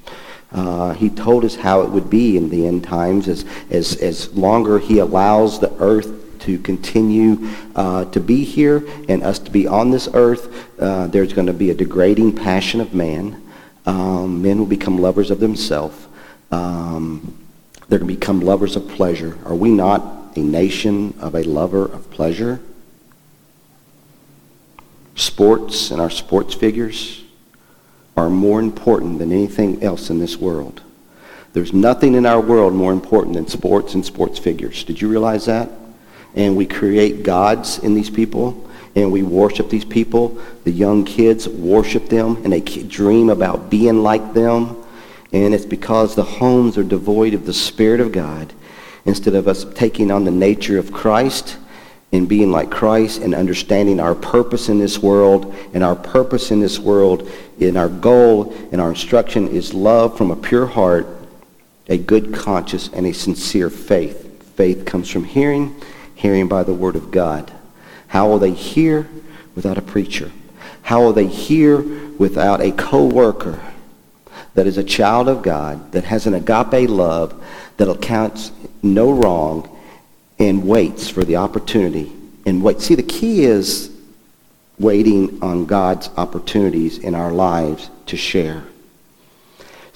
Uh, 0.51 0.93
he 0.93 1.09
told 1.09 1.43
us 1.43 1.55
how 1.55 1.81
it 1.81 1.89
would 1.89 2.09
be 2.09 2.37
in 2.37 2.49
the 2.49 2.67
end 2.67 2.83
times 2.83 3.27
as, 3.27 3.45
as, 3.69 3.95
as 3.97 4.33
longer 4.33 4.79
he 4.79 4.99
allows 4.99 5.59
the 5.59 5.73
earth 5.79 6.39
to 6.39 6.57
continue 6.59 7.49
uh, 7.75 8.05
to 8.05 8.19
be 8.19 8.43
here 8.43 8.87
and 9.09 9.23
us 9.23 9.39
to 9.39 9.51
be 9.51 9.67
on 9.67 9.91
this 9.91 10.07
earth. 10.13 10.79
Uh, 10.79 11.07
there's 11.07 11.33
going 11.33 11.47
to 11.47 11.53
be 11.53 11.71
a 11.71 11.73
degrading 11.73 12.35
passion 12.35 12.79
of 12.79 12.93
man. 12.93 13.43
Um, 13.85 14.41
men 14.41 14.59
will 14.59 14.65
become 14.65 14.99
lovers 14.99 15.31
of 15.31 15.39
themselves. 15.39 16.06
Um, 16.51 17.37
they're 17.87 17.99
going 17.99 18.09
to 18.09 18.15
become 18.19 18.41
lovers 18.41 18.75
of 18.75 18.87
pleasure. 18.89 19.37
Are 19.45 19.55
we 19.55 19.69
not 19.69 20.35
a 20.35 20.39
nation 20.39 21.13
of 21.19 21.35
a 21.35 21.43
lover 21.43 21.85
of 21.85 22.09
pleasure? 22.11 22.59
Sports 25.15 25.91
and 25.91 25.99
our 25.99 26.09
sports 26.09 26.53
figures 26.53 27.23
are 28.15 28.29
more 28.29 28.59
important 28.59 29.19
than 29.19 29.31
anything 29.31 29.83
else 29.83 30.09
in 30.09 30.19
this 30.19 30.37
world. 30.37 30.81
There's 31.53 31.73
nothing 31.73 32.15
in 32.15 32.25
our 32.25 32.39
world 32.39 32.73
more 32.73 32.91
important 32.91 33.35
than 33.35 33.47
sports 33.47 33.93
and 33.93 34.05
sports 34.05 34.37
figures. 34.37 34.83
Did 34.83 35.01
you 35.01 35.09
realize 35.09 35.45
that? 35.45 35.69
And 36.35 36.55
we 36.55 36.65
create 36.67 37.23
gods 37.23 37.79
in 37.79 37.95
these 37.95 38.11
people, 38.11 38.69
and 38.95 39.11
we 39.11 39.23
worship 39.23 39.69
these 39.69 39.85
people. 39.85 40.39
The 40.65 40.71
young 40.71 41.03
kids 41.03 41.47
worship 41.47 42.09
them, 42.09 42.37
and 42.43 42.53
they 42.53 42.61
dream 42.61 43.29
about 43.29 43.71
being 43.71 44.03
like 44.03 44.33
them. 44.33 44.76
And 45.33 45.53
it's 45.53 45.65
because 45.65 46.15
the 46.15 46.23
homes 46.23 46.77
are 46.77 46.83
devoid 46.83 47.33
of 47.33 47.45
the 47.45 47.53
Spirit 47.53 47.99
of 47.99 48.11
God. 48.11 48.53
Instead 49.05 49.35
of 49.35 49.47
us 49.47 49.65
taking 49.75 50.11
on 50.11 50.25
the 50.25 50.31
nature 50.31 50.77
of 50.77 50.91
Christ 50.91 51.57
and 52.11 52.27
being 52.27 52.51
like 52.51 52.71
Christ 52.71 53.21
and 53.21 53.35
understanding 53.35 53.99
our 53.99 54.15
purpose 54.15 54.69
in 54.69 54.79
this 54.79 54.99
world. 54.99 55.53
And 55.73 55.83
our 55.83 55.95
purpose 55.95 56.51
in 56.51 56.59
this 56.59 56.79
world, 56.79 57.29
and 57.59 57.77
our 57.77 57.89
goal 57.89 58.53
and 58.71 58.79
our 58.79 58.89
instruction 58.89 59.47
is 59.47 59.73
love 59.73 60.17
from 60.17 60.31
a 60.31 60.35
pure 60.35 60.65
heart, 60.65 61.07
a 61.87 61.97
good 61.97 62.33
conscience, 62.33 62.89
and 62.93 63.05
a 63.05 63.13
sincere 63.13 63.69
faith. 63.69 64.23
Faith 64.55 64.85
comes 64.85 65.09
from 65.09 65.23
hearing, 65.23 65.75
hearing 66.15 66.47
by 66.47 66.63
the 66.63 66.73
word 66.73 66.95
of 66.95 67.11
God. 67.11 67.51
How 68.07 68.27
will 68.27 68.39
they 68.39 68.53
hear 68.53 69.07
without 69.55 69.77
a 69.77 69.81
preacher? 69.81 70.31
How 70.83 71.01
will 71.01 71.13
they 71.13 71.27
hear 71.27 71.81
without 72.17 72.61
a 72.61 72.71
co-worker 72.71 73.59
that 74.57 74.65
is 74.65 74.79
a 74.79 74.83
child 74.83 75.29
of 75.29 75.43
God, 75.43 75.91
that 75.91 76.03
has 76.05 76.25
an 76.25 76.33
agape 76.33 76.89
love, 76.89 77.45
that 77.77 77.87
accounts 77.87 78.51
no 78.81 79.11
wrong, 79.11 79.69
and 80.39 80.67
waits 80.67 81.07
for 81.07 81.23
the 81.23 81.35
opportunity 81.35 82.11
and 82.43 82.63
wait. 82.63 82.81
See, 82.81 82.95
the 82.95 83.03
key 83.03 83.43
is 83.43 83.95
waiting 84.79 85.43
on 85.43 85.67
God's 85.67 86.09
opportunities 86.17 86.97
in 86.97 87.13
our 87.13 87.31
lives 87.31 87.91
to 88.07 88.17
share. 88.17 88.63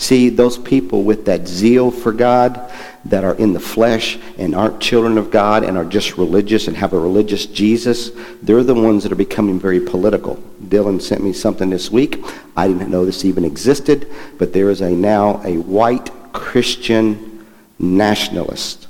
See, 0.01 0.29
those 0.29 0.57
people 0.57 1.03
with 1.03 1.25
that 1.25 1.47
zeal 1.47 1.91
for 1.91 2.11
God 2.11 2.73
that 3.05 3.23
are 3.23 3.35
in 3.35 3.53
the 3.53 3.59
flesh 3.59 4.17
and 4.39 4.55
aren't 4.55 4.81
children 4.81 5.19
of 5.19 5.29
God 5.29 5.63
and 5.63 5.77
are 5.77 5.85
just 5.85 6.17
religious 6.17 6.67
and 6.67 6.75
have 6.75 6.93
a 6.93 6.99
religious 6.99 7.45
Jesus, 7.45 8.09
they're 8.41 8.63
the 8.63 8.73
ones 8.73 9.03
that 9.03 9.11
are 9.11 9.15
becoming 9.15 9.59
very 9.59 9.79
political. 9.79 10.37
Dylan 10.63 10.99
sent 10.99 11.23
me 11.23 11.33
something 11.33 11.69
this 11.69 11.91
week. 11.91 12.25
I 12.57 12.67
didn't 12.67 12.89
know 12.89 13.05
this 13.05 13.23
even 13.23 13.45
existed, 13.45 14.11
but 14.39 14.53
there 14.53 14.71
is 14.71 14.81
a 14.81 14.89
now 14.89 15.39
a 15.45 15.57
white 15.59 16.09
Christian 16.33 17.45
nationalist 17.77 18.87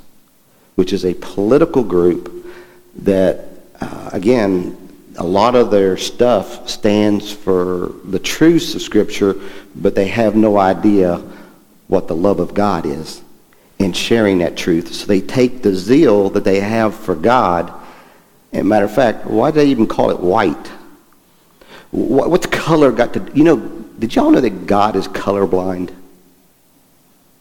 which 0.76 0.94
is 0.94 1.04
a 1.04 1.12
political 1.12 1.84
group 1.84 2.46
that, 2.96 3.44
uh, 3.82 4.08
again, 4.14 4.81
a 5.16 5.24
lot 5.24 5.54
of 5.54 5.70
their 5.70 5.96
stuff 5.96 6.68
stands 6.68 7.32
for 7.32 7.92
the 8.04 8.18
truths 8.18 8.74
of 8.74 8.82
Scripture, 8.82 9.36
but 9.74 9.94
they 9.94 10.08
have 10.08 10.34
no 10.34 10.58
idea 10.58 11.22
what 11.88 12.08
the 12.08 12.14
love 12.14 12.40
of 12.40 12.54
God 12.54 12.86
is 12.86 13.22
in 13.78 13.92
sharing 13.92 14.38
that 14.38 14.56
truth. 14.56 14.92
So 14.92 15.06
they 15.06 15.20
take 15.20 15.62
the 15.62 15.74
zeal 15.74 16.30
that 16.30 16.44
they 16.44 16.60
have 16.60 16.94
for 16.94 17.14
God, 17.14 17.72
and 18.52 18.68
matter 18.68 18.86
of 18.86 18.94
fact, 18.94 19.26
why 19.26 19.50
do 19.50 19.56
they 19.56 19.66
even 19.66 19.86
call 19.86 20.10
it 20.10 20.20
white? 20.20 20.70
What's 21.90 22.46
color 22.46 22.90
got 22.92 23.12
to, 23.14 23.30
you 23.34 23.44
know, 23.44 23.56
did 23.98 24.14
y'all 24.14 24.30
know 24.30 24.40
that 24.40 24.66
God 24.66 24.96
is 24.96 25.06
colorblind? 25.08 25.94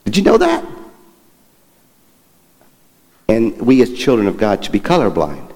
Did 0.03 0.17
you 0.17 0.23
know 0.23 0.37
that? 0.37 0.65
and 3.31 3.61
we 3.61 3.81
as 3.81 3.93
children 3.93 4.27
of 4.27 4.37
God 4.37 4.63
should 4.63 4.73
be 4.73 4.79
colorblind. 4.79 5.50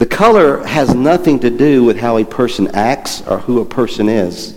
The 0.00 0.06
color 0.06 0.66
has 0.66 0.94
nothing 0.94 1.40
to 1.40 1.50
do 1.50 1.84
with 1.84 1.98
how 1.98 2.16
a 2.16 2.24
person 2.24 2.68
acts 2.68 3.20
or 3.26 3.36
who 3.36 3.60
a 3.60 3.66
person 3.66 4.08
is. 4.08 4.56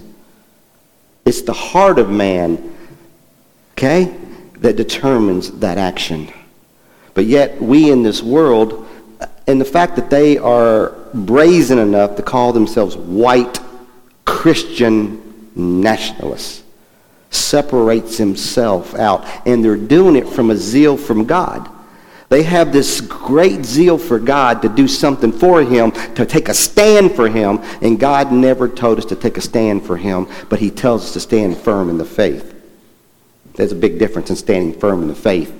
It's 1.25 1.41
the 1.41 1.51
heart 1.51 1.99
of 1.99 2.09
man, 2.09 2.73
okay, 3.73 4.15
that 4.59 4.77
determines 4.77 5.51
that 5.59 5.77
action. 5.77 6.31
But 7.13 7.25
yet, 7.25 7.61
we 7.61 7.91
in 7.91 8.03
this 8.03 8.23
world, 8.23 8.87
uh, 9.19 9.25
and 9.45 9.59
the 9.59 9.65
fact 9.65 9.97
that 9.97 10.09
they 10.09 10.37
are 10.37 10.95
brazen 11.13 11.77
enough 11.77 12.15
to 12.15 12.21
call 12.21 12.53
themselves 12.53 12.95
white 12.95 13.59
Christian 14.23 15.51
nationalists 15.57 16.63
separates 17.31 18.15
himself 18.15 18.95
out. 18.95 19.25
And 19.45 19.61
they're 19.61 19.75
doing 19.75 20.15
it 20.15 20.29
from 20.29 20.51
a 20.51 20.55
zeal 20.55 20.95
from 20.95 21.25
God. 21.25 21.69
They 22.29 22.43
have 22.43 22.71
this 22.71 23.01
great 23.01 23.65
zeal 23.65 23.97
for 23.97 24.17
God 24.17 24.61
to 24.61 24.69
do 24.69 24.87
something 24.87 25.31
for 25.31 25.61
him, 25.61 25.91
to 25.91 26.25
take 26.25 26.49
a 26.49 26.53
stand 26.53 27.15
for 27.15 27.29
him, 27.29 27.59
and 27.81 27.99
God 27.99 28.31
never 28.31 28.67
told 28.67 28.97
us 28.97 29.05
to 29.05 29.15
take 29.15 29.37
a 29.37 29.41
stand 29.41 29.85
for 29.85 29.97
him, 29.97 30.27
but 30.49 30.59
he 30.59 30.71
tells 30.71 31.03
us 31.03 31.13
to 31.13 31.19
stand 31.19 31.57
firm 31.57 31.89
in 31.89 31.97
the 31.97 32.05
faith. 32.05 32.55
There's 33.55 33.71
a 33.71 33.75
big 33.75 33.99
difference 33.99 34.29
in 34.29 34.35
standing 34.35 34.79
firm 34.79 35.03
in 35.03 35.07
the 35.07 35.15
faith 35.15 35.53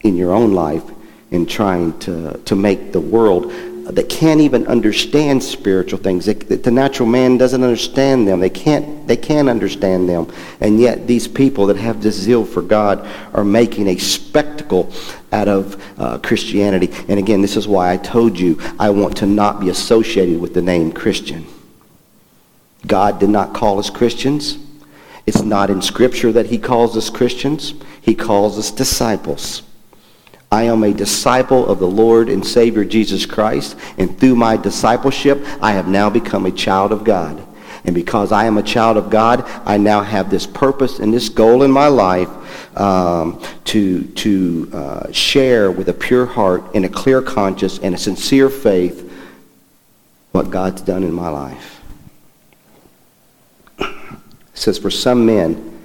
in 0.00 0.16
your 0.16 0.32
own 0.32 0.52
life 0.52 0.84
and 1.30 1.48
trying 1.48 1.98
to, 2.00 2.40
to 2.44 2.54
make 2.54 2.92
the 2.92 3.00
world 3.00 3.52
that 3.84 4.08
can't 4.08 4.40
even 4.40 4.66
understand 4.66 5.42
spiritual 5.42 5.98
things. 5.98 6.24
They, 6.24 6.32
the 6.34 6.70
natural 6.70 7.08
man 7.08 7.36
doesn't 7.36 7.62
understand 7.62 8.26
them. 8.26 8.40
They 8.40 8.50
can't, 8.50 9.06
they 9.06 9.16
can't 9.16 9.48
understand 9.48 10.08
them. 10.08 10.32
And 10.60 10.80
yet 10.80 11.06
these 11.06 11.28
people 11.28 11.66
that 11.66 11.76
have 11.76 12.02
this 12.02 12.16
zeal 12.16 12.44
for 12.44 12.62
God 12.62 13.06
are 13.34 13.44
making 13.44 13.88
a 13.88 13.96
spectacle 13.98 14.90
out 15.32 15.48
of 15.48 15.82
uh, 15.98 16.18
Christianity. 16.18 16.88
And 17.08 17.18
again, 17.18 17.42
this 17.42 17.56
is 17.56 17.68
why 17.68 17.92
I 17.92 17.98
told 17.98 18.38
you 18.38 18.58
I 18.78 18.88
want 18.90 19.18
to 19.18 19.26
not 19.26 19.60
be 19.60 19.68
associated 19.68 20.40
with 20.40 20.54
the 20.54 20.62
name 20.62 20.90
Christian. 20.90 21.46
God 22.86 23.20
did 23.20 23.30
not 23.30 23.54
call 23.54 23.78
us 23.78 23.90
Christians. 23.90 24.58
It's 25.26 25.42
not 25.42 25.70
in 25.70 25.82
Scripture 25.82 26.32
that 26.32 26.46
he 26.46 26.58
calls 26.58 26.96
us 26.96 27.10
Christians. 27.10 27.74
He 28.00 28.14
calls 28.14 28.58
us 28.58 28.70
disciples. 28.70 29.62
I 30.54 30.62
am 30.62 30.84
a 30.84 30.94
disciple 30.94 31.66
of 31.66 31.80
the 31.80 31.88
Lord 31.88 32.28
and 32.28 32.46
Savior 32.46 32.84
Jesus 32.84 33.26
Christ, 33.26 33.76
and 33.98 34.16
through 34.20 34.36
my 34.36 34.56
discipleship, 34.56 35.44
I 35.60 35.72
have 35.72 35.88
now 35.88 36.08
become 36.08 36.46
a 36.46 36.52
child 36.52 36.92
of 36.92 37.02
God. 37.02 37.44
And 37.84 37.92
because 37.92 38.30
I 38.30 38.44
am 38.44 38.56
a 38.56 38.62
child 38.62 38.96
of 38.96 39.10
God, 39.10 39.42
I 39.66 39.78
now 39.78 40.00
have 40.02 40.30
this 40.30 40.46
purpose 40.46 41.00
and 41.00 41.12
this 41.12 41.28
goal 41.28 41.64
in 41.64 41.72
my 41.72 41.88
life 41.88 42.28
um, 42.78 43.42
to, 43.64 44.04
to 44.04 44.70
uh, 44.72 45.10
share 45.10 45.72
with 45.72 45.88
a 45.88 45.92
pure 45.92 46.24
heart 46.24 46.62
and 46.72 46.84
a 46.84 46.88
clear 46.88 47.20
conscience 47.20 47.80
and 47.80 47.92
a 47.92 47.98
sincere 47.98 48.48
faith 48.48 49.10
what 50.30 50.52
God's 50.52 50.82
done 50.82 51.02
in 51.02 51.12
my 51.12 51.30
life. 51.30 51.80
It 53.80 53.88
says, 54.54 54.78
For 54.78 54.90
some 54.90 55.26
men, 55.26 55.80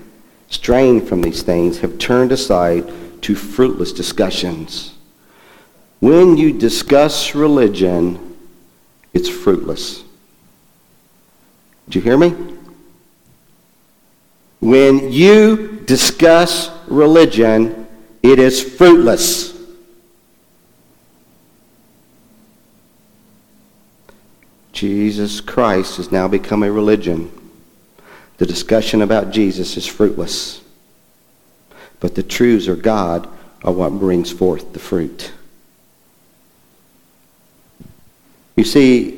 straying 0.51 1.07
from 1.07 1.23
these 1.23 1.41
things, 1.41 1.79
have 1.79 1.97
turned 1.97 2.31
aside 2.31 2.93
to 3.21 3.35
fruitless 3.35 3.91
discussions. 3.91 4.93
When 5.99 6.37
you 6.37 6.57
discuss 6.57 7.35
religion, 7.35 8.37
it's 9.13 9.29
fruitless. 9.29 10.03
Did 11.85 11.95
you 11.95 12.01
hear 12.01 12.17
me? 12.17 12.29
When 14.59 15.11
you 15.11 15.81
discuss 15.85 16.69
religion, 16.87 17.87
it 18.21 18.39
is 18.39 18.61
fruitless. 18.61 19.57
Jesus 24.71 25.41
Christ 25.41 25.97
has 25.97 26.11
now 26.11 26.27
become 26.27 26.63
a 26.63 26.71
religion. 26.71 27.31
The 28.37 28.45
discussion 28.45 29.01
about 29.01 29.31
Jesus 29.31 29.75
is 29.75 29.85
fruitless. 29.85 30.61
But 31.99 32.15
the 32.15 32.23
truths 32.23 32.67
of 32.67 32.81
God 32.81 33.27
are 33.63 33.73
what 33.73 33.91
brings 33.91 34.31
forth 34.31 34.73
the 34.73 34.79
fruit. 34.79 35.31
You 38.55 38.63
see, 38.63 39.11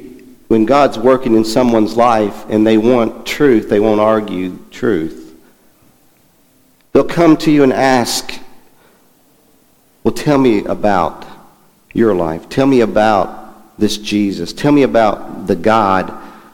when 0.48 0.66
God's 0.66 1.00
working 1.00 1.36
in 1.36 1.46
someone's 1.46 1.96
life 1.96 2.46
and 2.50 2.66
they 2.66 2.78
want 2.78 3.26
truth, 3.26 3.70
they 3.70 3.80
won't 3.80 4.02
argue 4.02 4.60
truth. 4.70 5.36
They'll 6.94 7.04
come 7.04 7.38
to 7.38 7.52
you 7.52 7.64
and 7.64 7.72
ask, 7.72 8.34
well, 10.04 10.14
tell 10.14 10.38
me 10.38 10.64
about 10.66 11.26
your 11.94 12.14
life. 12.14 12.50
Tell 12.50 12.68
me 12.68 12.82
about 12.82 13.80
this 13.80 13.98
Jesus. 13.98 14.54
Tell 14.54 14.72
me 14.72 14.84
about 14.84 15.48
the 15.48 15.56
God 15.56 16.12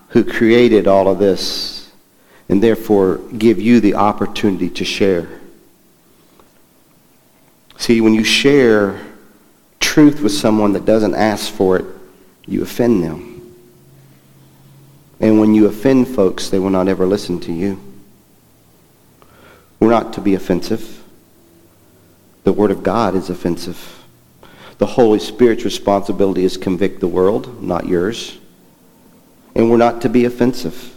who 0.09 0.23
created 0.23 0.87
all 0.87 1.07
of 1.07 1.19
this 1.19 1.91
and 2.49 2.61
therefore 2.61 3.17
give 3.37 3.59
you 3.59 3.79
the 3.79 3.95
opportunity 3.95 4.69
to 4.69 4.85
share. 4.85 5.27
See, 7.77 8.01
when 8.01 8.13
you 8.13 8.23
share 8.23 8.99
truth 9.79 10.21
with 10.21 10.31
someone 10.31 10.73
that 10.73 10.85
doesn't 10.85 11.15
ask 11.15 11.51
for 11.51 11.77
it, 11.77 11.85
you 12.45 12.63
offend 12.63 13.03
them. 13.03 13.55
And 15.19 15.39
when 15.39 15.53
you 15.53 15.67
offend 15.67 16.07
folks, 16.07 16.49
they 16.49 16.59
will 16.59 16.69
not 16.69 16.87
ever 16.87 17.05
listen 17.05 17.39
to 17.41 17.51
you. 17.51 17.79
We're 19.79 19.89
not 19.89 20.13
to 20.13 20.21
be 20.21 20.33
offensive. 20.33 21.03
The 22.43 22.53
Word 22.53 22.71
of 22.71 22.83
God 22.83 23.15
is 23.15 23.29
offensive. 23.29 24.03
The 24.77 24.85
Holy 24.85 25.19
Spirit's 25.19 25.63
responsibility 25.63 26.45
is 26.45 26.57
convict 26.57 26.99
the 26.99 27.07
world, 27.07 27.61
not 27.61 27.87
yours. 27.87 28.37
And 29.55 29.69
we're 29.69 29.77
not 29.77 30.01
to 30.01 30.09
be 30.09 30.25
offensive. 30.25 30.95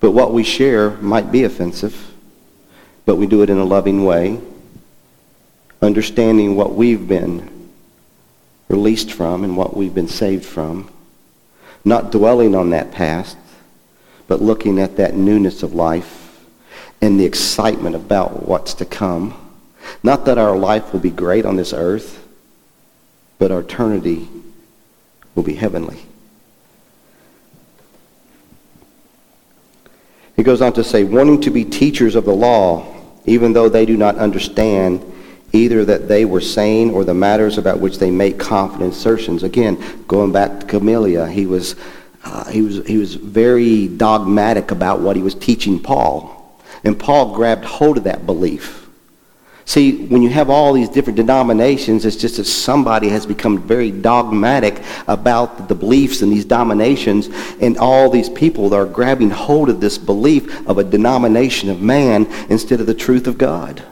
But 0.00 0.12
what 0.12 0.32
we 0.32 0.44
share 0.44 0.90
might 0.90 1.32
be 1.32 1.44
offensive, 1.44 2.12
but 3.06 3.16
we 3.16 3.26
do 3.26 3.42
it 3.42 3.50
in 3.50 3.58
a 3.58 3.64
loving 3.64 4.04
way, 4.04 4.38
understanding 5.82 6.56
what 6.56 6.74
we've 6.74 7.06
been 7.06 7.70
released 8.68 9.12
from 9.12 9.44
and 9.44 9.56
what 9.56 9.76
we've 9.76 9.94
been 9.94 10.08
saved 10.08 10.44
from, 10.44 10.90
not 11.84 12.10
dwelling 12.10 12.54
on 12.54 12.70
that 12.70 12.90
past, 12.90 13.36
but 14.26 14.42
looking 14.42 14.78
at 14.78 14.96
that 14.96 15.14
newness 15.14 15.62
of 15.62 15.74
life 15.74 16.44
and 17.00 17.20
the 17.20 17.24
excitement 17.24 17.94
about 17.94 18.48
what's 18.48 18.74
to 18.74 18.84
come. 18.84 19.34
Not 20.02 20.24
that 20.24 20.38
our 20.38 20.56
life 20.56 20.92
will 20.92 21.00
be 21.00 21.10
great 21.10 21.44
on 21.44 21.56
this 21.56 21.72
earth, 21.72 22.26
but 23.38 23.52
our 23.52 23.60
eternity 23.60 24.28
will 25.34 25.44
be 25.44 25.54
heavenly. 25.54 25.98
He 30.34 30.42
goes 30.42 30.60
on 30.60 30.72
to 30.74 30.84
say, 30.84 31.04
wanting 31.04 31.40
to 31.42 31.50
be 31.50 31.64
teachers 31.64 32.14
of 32.14 32.24
the 32.24 32.34
law, 32.34 32.94
even 33.26 33.52
though 33.52 33.68
they 33.68 33.86
do 33.86 33.96
not 33.96 34.16
understand 34.16 35.00
either 35.56 35.84
that 35.84 36.08
they 36.08 36.24
were 36.24 36.40
sane 36.40 36.90
or 36.90 37.04
the 37.04 37.14
matters 37.14 37.58
about 37.58 37.80
which 37.80 37.98
they 37.98 38.10
make 38.10 38.38
confident 38.38 38.92
assertions. 38.92 39.42
Again, 39.42 39.82
going 40.06 40.32
back 40.32 40.60
to 40.60 40.66
Gamaliel, 40.66 41.26
he 41.26 41.46
was, 41.46 41.74
uh, 42.24 42.44
he 42.50 42.62
was, 42.62 42.86
he 42.86 42.98
was 42.98 43.14
very 43.14 43.88
dogmatic 43.88 44.70
about 44.70 45.00
what 45.00 45.16
he 45.16 45.22
was 45.22 45.34
teaching 45.34 45.80
Paul. 45.80 46.32
And 46.84 46.98
Paul 46.98 47.34
grabbed 47.34 47.64
hold 47.64 47.96
of 47.96 48.04
that 48.04 48.26
belief. 48.26 48.86
See, 49.66 50.06
when 50.06 50.22
you 50.22 50.28
have 50.28 50.48
all 50.48 50.72
these 50.72 50.88
different 50.88 51.16
denominations, 51.16 52.04
it's 52.04 52.14
just 52.14 52.36
that 52.36 52.44
somebody 52.44 53.08
has 53.08 53.26
become 53.26 53.66
very 53.66 53.90
dogmatic 53.90 54.80
about 55.08 55.66
the 55.66 55.74
beliefs 55.74 56.22
and 56.22 56.30
these 56.30 56.44
dominations, 56.44 57.28
and 57.60 57.76
all 57.76 58.08
these 58.08 58.28
people 58.28 58.72
are 58.72 58.86
grabbing 58.86 59.30
hold 59.30 59.68
of 59.68 59.80
this 59.80 59.98
belief 59.98 60.64
of 60.68 60.78
a 60.78 60.84
denomination 60.84 61.68
of 61.68 61.82
man 61.82 62.26
instead 62.48 62.78
of 62.78 62.86
the 62.86 62.94
truth 62.94 63.26
of 63.26 63.38
God. 63.38 63.82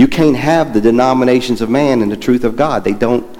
You 0.00 0.08
can't 0.08 0.34
have 0.34 0.72
the 0.72 0.80
denominations 0.80 1.60
of 1.60 1.68
man 1.68 2.00
and 2.00 2.10
the 2.10 2.16
truth 2.16 2.44
of 2.44 2.56
God. 2.56 2.84
They 2.84 2.94
don't, 2.94 3.36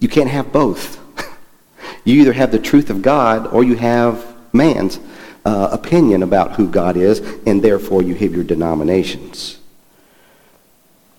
you 0.00 0.08
can't 0.08 0.28
have 0.28 0.50
both. 0.50 0.98
you 2.04 2.20
either 2.20 2.32
have 2.32 2.50
the 2.50 2.58
truth 2.58 2.90
of 2.90 3.02
God 3.02 3.46
or 3.46 3.62
you 3.62 3.76
have 3.76 4.34
man's 4.52 4.98
uh, 5.44 5.68
opinion 5.70 6.24
about 6.24 6.56
who 6.56 6.66
God 6.66 6.96
is, 6.96 7.20
and 7.46 7.62
therefore 7.62 8.02
you 8.02 8.16
have 8.16 8.34
your 8.34 8.42
denominations. 8.42 9.60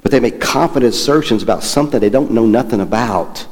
But 0.01 0.12
they 0.12 0.19
make 0.19 0.41
confident 0.41 0.93
assertions 0.93 1.41
about 1.41 1.63
something 1.63 2.01
they 2.01 2.10
don't 2.10 2.32
know 2.32 2.45
nothing 2.45 2.82
about. 2.82 3.47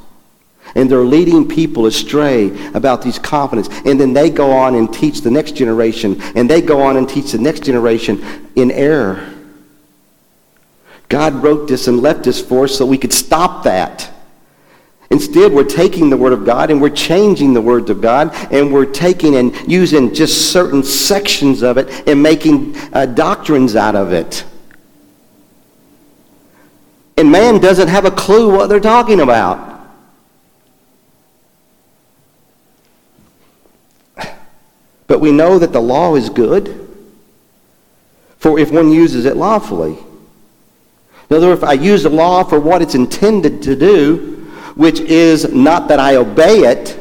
And 0.75 0.91
they're 0.91 0.99
leading 0.99 1.47
people 1.47 1.85
astray 1.85 2.73
about 2.73 3.01
these 3.01 3.19
confidence. 3.19 3.69
And 3.85 3.97
then 3.97 4.11
they 4.11 4.29
go 4.29 4.51
on 4.51 4.75
and 4.75 4.93
teach 4.93 5.21
the 5.21 5.31
next 5.31 5.53
generation, 5.53 6.21
and 6.35 6.49
they 6.49 6.61
go 6.61 6.81
on 6.81 6.97
and 6.97 7.07
teach 7.07 7.31
the 7.31 7.37
next 7.37 7.63
generation 7.63 8.51
in 8.57 8.69
error. 8.69 9.35
God 11.09 11.35
wrote 11.35 11.67
this 11.67 11.87
and 11.87 12.01
left 12.01 12.23
this 12.23 12.41
for 12.41 12.65
us 12.65 12.77
so 12.77 12.85
we 12.85 12.97
could 12.97 13.13
stop 13.13 13.63
that. 13.63 14.11
Instead, 15.09 15.53
we're 15.53 15.63
taking 15.63 16.09
the 16.09 16.17
Word 16.17 16.33
of 16.33 16.45
God 16.45 16.69
and 16.69 16.81
we're 16.81 16.89
changing 16.89 17.53
the 17.53 17.61
words 17.61 17.89
of 17.89 18.01
God 18.01 18.31
and 18.51 18.73
we're 18.73 18.85
taking 18.85 19.37
and 19.37 19.55
using 19.71 20.13
just 20.13 20.51
certain 20.51 20.83
sections 20.83 21.63
of 21.63 21.77
it 21.77 22.07
and 22.07 22.21
making 22.21 22.75
uh, 22.91 23.05
doctrines 23.05 23.75
out 23.75 23.95
of 23.95 24.11
it. 24.11 24.43
And 27.15 27.31
man 27.31 27.61
doesn't 27.61 27.87
have 27.87 28.03
a 28.05 28.11
clue 28.11 28.53
what 28.55 28.67
they're 28.67 28.79
talking 28.79 29.21
about. 29.21 29.75
But 35.07 35.21
we 35.21 35.31
know 35.31 35.57
that 35.57 35.71
the 35.71 35.81
law 35.81 36.15
is 36.15 36.29
good, 36.29 36.85
for 38.37 38.59
if 38.59 38.71
one 38.71 38.91
uses 38.91 39.23
it 39.23 39.37
lawfully. 39.37 39.97
In 41.29 41.35
other 41.35 41.47
words, 41.49 41.61
if 41.61 41.67
I 41.67 41.73
use 41.73 42.03
the 42.03 42.09
law 42.09 42.43
for 42.43 42.59
what 42.59 42.81
it's 42.81 42.95
intended 42.95 43.61
to 43.63 43.75
do, 43.75 44.49
which 44.75 44.99
is 44.99 45.51
not 45.53 45.87
that 45.89 45.99
I 45.99 46.15
obey 46.15 46.59
it, 46.59 46.99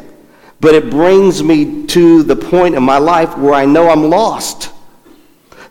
but 0.60 0.74
it 0.74 0.90
brings 0.90 1.42
me 1.42 1.86
to 1.86 2.22
the 2.22 2.34
point 2.34 2.74
in 2.74 2.82
my 2.82 2.98
life 2.98 3.36
where 3.36 3.54
I 3.54 3.66
know 3.66 3.88
I'm 3.88 4.04
lost, 4.04 4.72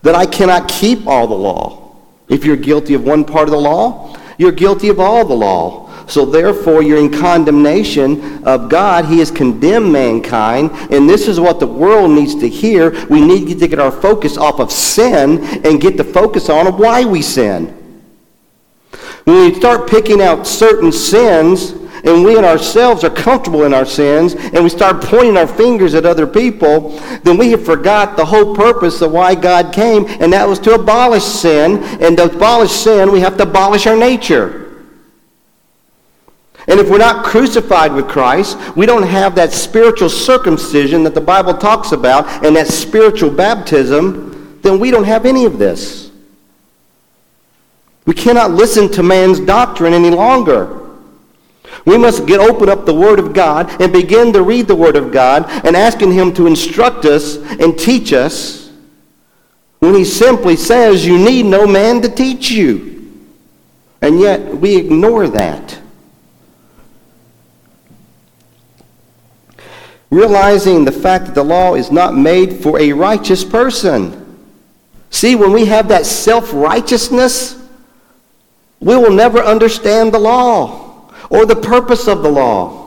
that 0.03 0.15
I 0.15 0.25
cannot 0.25 0.69
keep 0.69 1.07
all 1.07 1.27
the 1.27 1.35
law. 1.35 1.97
If 2.29 2.45
you're 2.45 2.55
guilty 2.55 2.93
of 2.93 3.03
one 3.03 3.25
part 3.25 3.47
of 3.47 3.51
the 3.51 3.59
law, 3.59 4.15
you're 4.37 4.51
guilty 4.51 4.89
of 4.89 4.99
all 4.99 5.25
the 5.25 5.33
law. 5.33 5.85
So 6.07 6.23
therefore, 6.25 6.83
you're 6.83 6.99
in 6.99 7.11
condemnation 7.11 8.43
of 8.43 8.69
God. 8.69 9.05
He 9.05 9.19
has 9.19 9.31
condemned 9.31 9.91
mankind. 9.91 10.69
And 10.91 11.09
this 11.09 11.27
is 11.27 11.39
what 11.39 11.59
the 11.59 11.67
world 11.67 12.11
needs 12.11 12.35
to 12.35 12.47
hear. 12.47 12.91
We 13.07 13.21
need 13.21 13.57
to 13.59 13.67
get 13.67 13.79
our 13.79 13.91
focus 13.91 14.37
off 14.37 14.59
of 14.59 14.71
sin 14.71 15.43
and 15.65 15.81
get 15.81 15.97
the 15.97 16.03
focus 16.03 16.49
on 16.49 16.77
why 16.77 17.05
we 17.05 17.23
sin. 17.23 17.84
When 19.25 19.51
we 19.51 19.55
start 19.55 19.89
picking 19.89 20.21
out 20.21 20.47
certain 20.47 20.91
sins, 20.91 21.71
and 22.05 22.23
we 22.23 22.37
and 22.37 22.45
ourselves 22.45 23.03
are 23.03 23.09
comfortable 23.09 23.63
in 23.63 23.73
our 23.73 23.85
sins, 23.85 24.35
and 24.35 24.63
we 24.63 24.69
start 24.69 25.01
pointing 25.01 25.37
our 25.37 25.47
fingers 25.47 25.95
at 25.95 26.05
other 26.05 26.27
people, 26.27 26.91
then 27.23 27.35
we 27.35 27.49
have 27.49 27.65
forgot 27.65 28.15
the 28.15 28.25
whole 28.25 28.55
purpose 28.55 29.01
of 29.01 29.11
why 29.11 29.33
God 29.33 29.73
came, 29.73 30.05
and 30.19 30.31
that 30.31 30.47
was 30.47 30.59
to 30.59 30.75
abolish 30.75 31.23
sin. 31.23 31.83
And 32.01 32.15
to 32.17 32.25
abolish 32.25 32.71
sin, 32.71 33.11
we 33.11 33.19
have 33.21 33.37
to 33.37 33.43
abolish 33.43 33.87
our 33.87 33.97
nature. 33.97 34.61
And 36.67 36.79
if 36.79 36.89
we're 36.89 36.97
not 36.97 37.25
crucified 37.25 37.93
with 37.93 38.07
Christ, 38.07 38.57
we 38.75 38.85
don't 38.85 39.03
have 39.03 39.35
that 39.35 39.51
spiritual 39.51 40.09
circumcision 40.09 41.03
that 41.03 41.15
the 41.15 41.21
Bible 41.21 41.55
talks 41.55 41.91
about 41.91 42.27
and 42.45 42.55
that 42.55 42.67
spiritual 42.67 43.29
baptism, 43.31 44.59
then 44.61 44.79
we 44.79 44.91
don't 44.91 45.03
have 45.03 45.25
any 45.25 45.45
of 45.45 45.57
this. 45.57 46.04
We 48.05 48.13
cannot 48.13 48.51
listen 48.51 48.91
to 48.93 49.03
man's 49.03 49.39
doctrine 49.39 49.93
any 49.93 50.11
longer. 50.11 50.81
We 51.85 51.97
must 51.97 52.25
get 52.25 52.39
open 52.39 52.69
up 52.69 52.85
the 52.85 52.93
Word 52.93 53.19
of 53.19 53.33
God 53.33 53.81
and 53.81 53.91
begin 53.91 54.33
to 54.33 54.43
read 54.43 54.67
the 54.67 54.75
Word 54.75 54.95
of 54.95 55.11
God 55.11 55.45
and 55.65 55.75
asking 55.75 56.11
Him 56.13 56.33
to 56.35 56.47
instruct 56.47 57.05
us 57.05 57.37
and 57.37 57.77
teach 57.77 58.13
us 58.13 58.71
when 59.79 59.93
He 59.93 60.05
simply 60.05 60.55
says, 60.55 61.05
You 61.05 61.17
need 61.17 61.45
no 61.45 61.67
man 61.67 62.01
to 62.01 62.09
teach 62.09 62.49
you. 62.49 62.95
And 64.01 64.19
yet 64.19 64.55
we 64.55 64.77
ignore 64.77 65.27
that. 65.27 65.79
Realizing 70.09 70.85
the 70.85 70.91
fact 70.91 71.25
that 71.25 71.35
the 71.35 71.43
law 71.43 71.75
is 71.75 71.91
not 71.91 72.15
made 72.15 72.53
for 72.53 72.79
a 72.79 72.93
righteous 72.93 73.43
person. 73.43 74.21
See, 75.09 75.35
when 75.35 75.51
we 75.51 75.65
have 75.65 75.87
that 75.89 76.05
self 76.05 76.53
righteousness, 76.53 77.64
we 78.85 78.95
will 78.95 79.11
never 79.11 79.39
understand 79.39 80.13
the 80.13 80.19
law 80.19 81.09
or 81.31 81.47
the 81.47 81.55
purpose 81.55 82.07
of 82.07 82.21
the 82.21 82.29
law. 82.29 82.83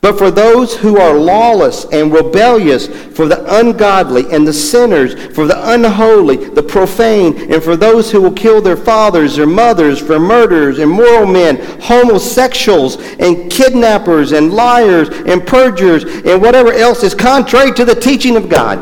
But 0.00 0.18
for 0.18 0.32
those 0.32 0.76
who 0.76 0.98
are 0.98 1.14
lawless 1.14 1.84
and 1.92 2.12
rebellious, 2.12 2.88
for 2.88 3.26
the 3.26 3.44
ungodly 3.60 4.24
and 4.32 4.46
the 4.46 4.52
sinners, 4.52 5.14
for 5.32 5.46
the 5.46 5.72
unholy, 5.72 6.36
the 6.36 6.62
profane, 6.62 7.52
and 7.52 7.62
for 7.62 7.76
those 7.76 8.10
who 8.10 8.20
will 8.20 8.32
kill 8.32 8.60
their 8.60 8.76
fathers, 8.76 9.36
their 9.36 9.46
mothers, 9.46 10.00
for 10.00 10.18
murderers, 10.18 10.80
immoral 10.80 11.26
men, 11.26 11.56
homosexuals, 11.80 12.96
and 13.20 13.50
kidnappers, 13.52 14.32
and 14.32 14.52
liars, 14.52 15.08
and 15.08 15.46
perjurers, 15.46 16.02
and 16.02 16.42
whatever 16.42 16.72
else 16.72 17.04
is 17.04 17.14
contrary 17.14 17.72
to 17.74 17.84
the 17.84 17.94
teaching 17.94 18.36
of 18.36 18.48
God. 18.48 18.78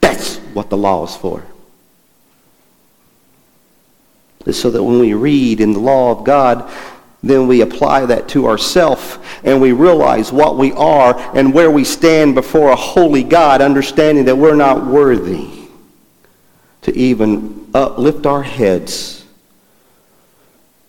That's 0.00 0.36
what 0.52 0.68
the 0.68 0.76
law 0.76 1.04
is 1.04 1.16
for. 1.16 1.42
So 4.50 4.70
that 4.70 4.82
when 4.82 4.98
we 4.98 5.12
read 5.14 5.60
in 5.60 5.72
the 5.74 5.78
law 5.78 6.10
of 6.10 6.24
God, 6.24 6.70
then 7.22 7.46
we 7.46 7.60
apply 7.60 8.06
that 8.06 8.28
to 8.28 8.46
ourselves 8.46 9.18
and 9.42 9.60
we 9.60 9.72
realize 9.72 10.32
what 10.32 10.56
we 10.56 10.72
are 10.72 11.18
and 11.36 11.52
where 11.52 11.70
we 11.70 11.84
stand 11.84 12.34
before 12.34 12.70
a 12.70 12.76
holy 12.76 13.24
God, 13.24 13.60
understanding 13.60 14.24
that 14.26 14.36
we're 14.36 14.56
not 14.56 14.86
worthy 14.86 15.48
to 16.82 16.96
even 16.96 17.68
uplift 17.74 18.24
our 18.24 18.42
heads, 18.42 19.26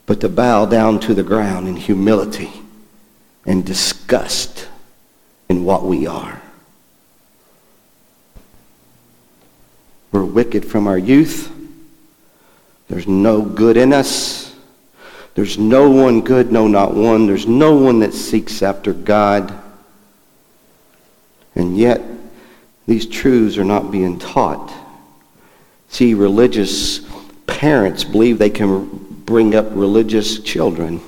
but 0.05 0.21
to 0.21 0.29
bow 0.29 0.65
down 0.65 0.99
to 1.01 1.13
the 1.13 1.23
ground 1.23 1.67
in 1.67 1.75
humility 1.75 2.51
and 3.45 3.65
disgust 3.65 4.67
in 5.49 5.65
what 5.65 5.83
we 5.83 6.05
are. 6.05 6.41
We're 10.11 10.23
wicked 10.23 10.63
from 10.65 10.87
our 10.87 10.97
youth. 10.97 11.51
There's 12.89 13.08
no 13.08 13.41
good 13.41 13.78
in 13.78 13.93
us. 13.93 14.56
There's 15.36 15.58
no 15.58 15.89
one 15.89 16.21
good, 16.21 16.52
no, 16.52 16.67
not 16.67 16.93
one. 16.93 17.28
There's 17.28 17.47
no 17.47 17.75
one 17.75 17.99
that 17.99 18.13
seeks 18.13 18.62
after 18.62 18.93
God. 18.93 19.54
And 21.56 21.78
yet, 21.78 22.02
these 22.88 23.06
truths 23.06 23.58
are 23.58 23.63
not 23.63 23.91
being 23.91 24.17
taught. 24.19 24.73
See, 25.89 26.13
religious 26.13 27.02
parents 27.45 28.04
believe 28.04 28.39
they 28.39 28.49
can 28.49 28.88
bring 29.25 29.54
up 29.54 29.67
religious 29.71 30.39
children. 30.39 30.99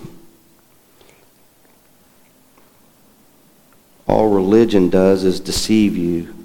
All 4.08 4.30
religion 4.30 4.89
does 4.89 5.24
is 5.24 5.39
deceive 5.39 5.98
you. 5.98 6.40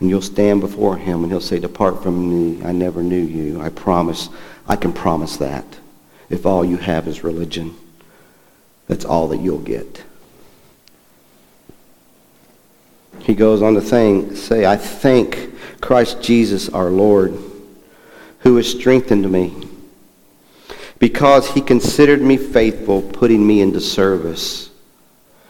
And 0.00 0.08
you'll 0.08 0.22
stand 0.22 0.60
before 0.60 0.96
him 0.96 1.22
and 1.22 1.32
he'll 1.32 1.40
say, 1.40 1.58
Depart 1.58 2.02
from 2.02 2.30
me. 2.30 2.64
I 2.64 2.72
never 2.72 3.02
knew 3.02 3.22
you. 3.22 3.60
I 3.60 3.68
promise. 3.68 4.28
I 4.66 4.76
can 4.76 4.92
promise 4.92 5.36
that 5.38 5.64
if 6.30 6.46
all 6.46 6.64
you 6.64 6.76
have 6.76 7.08
is 7.08 7.24
religion. 7.24 7.74
That's 8.86 9.04
all 9.04 9.28
that 9.28 9.38
you'll 9.38 9.58
get. 9.58 10.04
He 13.20 13.34
goes 13.34 13.60
on 13.60 13.74
to 13.74 14.36
say, 14.36 14.64
I 14.64 14.76
thank 14.76 15.50
Christ 15.80 16.22
Jesus 16.22 16.68
our 16.68 16.90
Lord, 16.90 17.36
who 18.40 18.56
has 18.56 18.70
strengthened 18.70 19.30
me, 19.30 19.54
because 20.98 21.50
he 21.50 21.60
considered 21.60 22.22
me 22.22 22.36
faithful, 22.36 23.02
putting 23.02 23.46
me 23.46 23.60
into 23.60 23.80
service. 23.80 24.70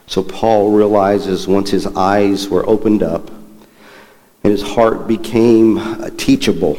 So 0.06 0.22
Paul 0.22 0.72
realizes 0.72 1.46
once 1.46 1.70
his 1.70 1.86
eyes 1.86 2.48
were 2.48 2.68
opened 2.68 3.02
up 3.02 3.30
and 4.42 4.52
his 4.52 4.62
heart 4.62 5.06
became 5.06 5.78
uh, 5.78 6.10
teachable, 6.16 6.74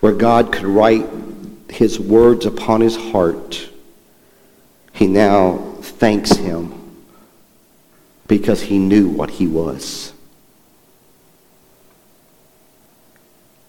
where 0.00 0.12
God 0.12 0.52
could 0.52 0.64
write 0.64 1.06
his 1.68 2.00
words 2.00 2.46
upon 2.46 2.80
his 2.80 2.96
heart, 2.96 3.68
he 4.92 5.06
now 5.06 5.58
thanks 5.80 6.32
him 6.32 6.74
because 8.26 8.62
he 8.62 8.78
knew 8.78 9.08
what 9.08 9.30
he 9.30 9.46
was. 9.46 10.12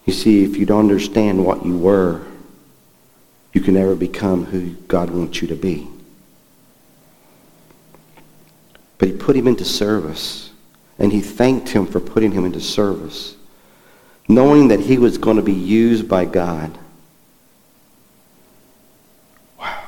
You 0.05 0.13
see, 0.13 0.43
if 0.43 0.57
you 0.57 0.65
don't 0.65 0.79
understand 0.79 1.45
what 1.45 1.65
you 1.65 1.77
were, 1.77 2.25
you 3.53 3.61
can 3.61 3.75
never 3.75 3.95
become 3.95 4.45
who 4.45 4.71
God 4.87 5.09
wants 5.09 5.41
you 5.41 5.47
to 5.49 5.55
be. 5.55 5.87
But 8.97 9.09
he 9.09 9.13
put 9.15 9.35
him 9.35 9.47
into 9.47 9.65
service, 9.65 10.48
and 10.99 11.11
he 11.11 11.21
thanked 11.21 11.69
him 11.69 11.87
for 11.87 11.99
putting 11.99 12.31
him 12.33 12.45
into 12.45 12.59
service, 12.59 13.35
knowing 14.27 14.67
that 14.67 14.81
he 14.81 14.97
was 14.97 15.17
going 15.17 15.37
to 15.37 15.43
be 15.43 15.53
used 15.53 16.07
by 16.07 16.25
God 16.25 16.77
Wow. 19.59 19.81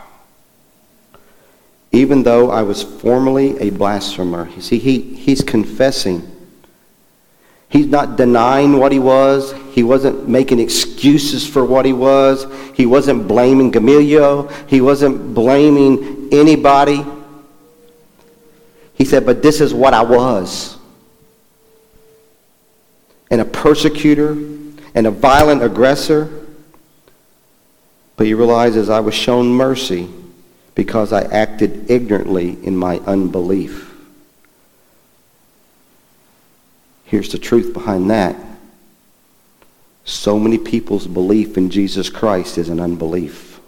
even 1.92 2.24
though 2.24 2.50
I 2.50 2.62
was 2.64 2.82
formerly 2.84 3.58
a 3.60 3.70
blasphemer. 3.70 4.50
You 4.56 4.62
see, 4.62 4.80
he, 4.80 5.02
he's 5.02 5.42
confessing. 5.42 6.28
He's 7.70 7.88
not 7.88 8.18
denying 8.18 8.78
what 8.78 8.92
he 8.92 9.00
was. 9.00 9.54
He 9.72 9.82
wasn't 9.84 10.28
making 10.28 10.60
excuses 10.60 11.48
for 11.48 11.64
what 11.64 11.86
he 11.86 11.94
was. 11.94 12.46
He 12.74 12.86
wasn't 12.86 13.30
blaming 13.30 13.72
Gamaliel. 13.72 14.50
He 14.68 14.82
wasn't 14.82 15.34
blaming 15.34 16.28
anybody. 16.34 17.06
He 18.94 19.06
said, 19.06 19.26
but 19.26 19.42
this 19.42 19.62
is 19.62 19.74
what 19.74 19.94
I 19.94 20.04
was. 20.04 20.78
And 23.32 23.42
a 23.42 23.46
persecutor 23.46 24.34
and 24.94 25.08
a 25.08 25.12
violent 25.12 25.64
aggressor. 25.64 26.46
But 28.18 28.28
he 28.28 28.36
realizes 28.36 28.90
I 28.90 29.00
was 29.00 29.16
shown 29.16 29.48
mercy 29.48 30.08
because 30.76 31.12
I 31.12 31.24
acted 31.24 31.90
ignorantly 31.90 32.64
in 32.64 32.78
my 32.78 33.00
unbelief. 33.00 33.92
Here's 37.06 37.32
the 37.32 37.40
truth 37.40 37.74
behind 37.74 38.10
that. 38.10 38.36
So 40.06 40.40
many 40.40 40.58
people's 40.58 41.08
belief 41.08 41.58
in 41.58 41.70
Jesus 41.70 42.10
Christ 42.10 42.58
is 42.58 42.70
an 42.70 42.80
unbelief. 42.80 43.60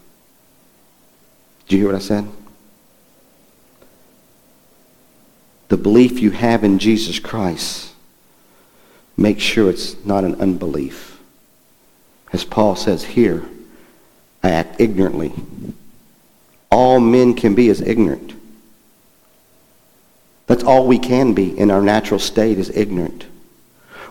Do 1.68 1.76
you 1.76 1.84
hear 1.84 1.92
what 1.92 2.02
I 2.02 2.06
said? 2.06 2.28
The 5.70 5.78
belief 5.78 6.20
you 6.20 6.32
have 6.32 6.64
in 6.64 6.80
Jesus 6.80 7.20
Christ, 7.20 7.93
make 9.24 9.40
sure 9.40 9.70
it's 9.70 10.04
not 10.06 10.24
an 10.24 10.36
unbelief. 10.36 11.20
As 12.32 12.44
Paul 12.44 12.76
says 12.76 13.04
here, 13.04 13.44
I 14.44 14.52
act 14.52 14.80
ignorantly 14.80 15.34
all 16.74 17.00
men 17.00 17.36
can 17.36 17.54
be 17.54 17.70
is 17.70 17.82
ignorant. 17.82 18.34
That's 20.48 20.64
all 20.64 20.88
we 20.88 20.98
can 20.98 21.36
be 21.36 21.56
in 21.56 21.70
our 21.70 21.84
natural 21.84 22.20
state 22.20 22.58
is 22.58 22.72
ignorant. 22.72 23.28